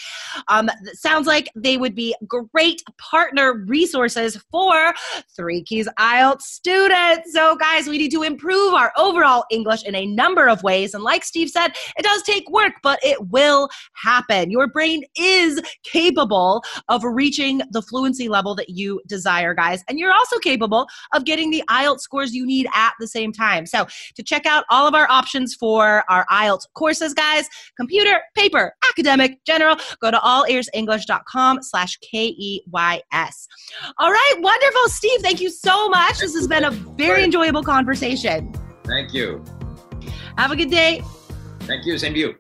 Um, 0.48 0.70
sounds 0.94 1.28
like 1.28 1.50
they 1.56 1.78
would 1.78 1.96
be 1.96 2.16
great 2.28 2.82
partner 2.98 3.64
resources 3.66 4.38
for 4.52 4.94
Three 5.36 5.64
Keys 5.64 5.88
IELTS 6.00 6.42
students. 6.42 7.34
So 7.34 7.56
guys, 7.56 7.88
we 7.88 7.98
need 7.98 8.12
to 8.12 8.24
improve 8.24 8.74
our 8.74 8.92
overall 8.98 9.46
English 9.52 9.84
in 9.84 9.96
a 9.96 10.06
number 10.26 10.48
of 10.48 10.64
ways. 10.64 10.96
And 10.96 11.04
like 11.04 11.24
Steve 11.24 11.50
said, 11.50 11.70
it 11.98 12.04
does 12.04 12.24
take 12.24 12.50
work, 12.50 12.74
but 12.82 13.00
it 13.04 13.18
will 13.30 13.70
happen. 13.94 14.50
Your 14.50 14.68
brain 14.68 15.04
is 15.18 15.62
capable 15.84 16.64
of 16.90 17.04
reaching 17.04 17.62
the 17.70 17.82
fluency 17.82 18.28
level 18.28 18.56
that 18.56 18.70
you 18.70 19.02
desire, 19.08 19.54
guys. 19.54 19.84
And 19.88 20.00
you're 20.00 20.14
also 20.14 20.40
capable 20.40 20.88
of 21.14 21.26
getting 21.26 21.52
the 21.52 21.64
IELTS 21.70 22.00
scores 22.00 22.34
you 22.34 22.46
need 22.46 22.68
at 22.74 22.94
the 23.00 23.08
same 23.08 23.32
time. 23.32 23.68
So 23.68 23.86
to 24.16 24.24
check 24.24 24.48
out 24.48 24.66
all 24.72 24.88
of 24.88 24.96
our 24.96 25.08
options 25.10 25.54
for 25.54 26.04
our 26.10 26.26
IELTS 26.32 26.66
courses, 26.74 27.14
guys, 27.14 27.48
computer, 27.78 28.20
paper, 28.36 28.74
academic, 28.90 29.44
general, 29.46 29.78
go 30.02 30.10
to 30.10 30.18
allearsenglish.com 30.18 31.62
slash 31.62 31.98
K-E-Y-S. 31.98 33.48
All 34.00 34.12
right, 34.12 34.34
wonderful. 34.40 34.90
Steve, 34.90 35.22
thank 35.22 35.40
you 35.40 35.52
so 35.52 35.88
much. 35.90 36.20
This 36.20 36.34
has 36.34 36.48
been 36.48 36.64
a 36.64 36.72
very 36.72 37.24
enjoyable 37.24 37.64
conversation. 37.64 38.52
Thank 38.86 39.14
you. 39.14 39.44
Have 40.38 40.52
a 40.52 40.56
good 40.56 40.72
day. 40.72 41.04
Thank 41.62 41.86
you. 41.86 41.98
Same 41.98 42.14
to 42.14 42.20
you. 42.20 42.36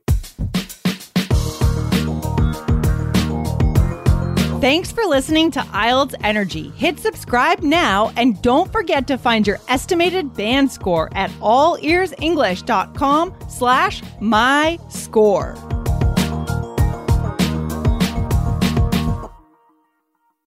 Thanks 4.62 4.92
for 4.92 5.04
listening 5.04 5.52
to 5.52 5.60
IELTS 5.60 6.16
Energy. 6.24 6.70
Hit 6.70 7.00
subscribe 7.00 7.60
now 7.60 8.12
and 8.18 8.42
don't 8.42 8.72
forget 8.72 9.06
to 9.08 9.18
find 9.18 9.46
your 9.46 9.60
estimated 9.68 10.34
band 10.34 10.72
score 10.72 11.16
at 11.16 11.30
allearsenglish.com 11.40 13.36
slash 13.48 14.02
my 14.20 14.80
score. 14.90 15.56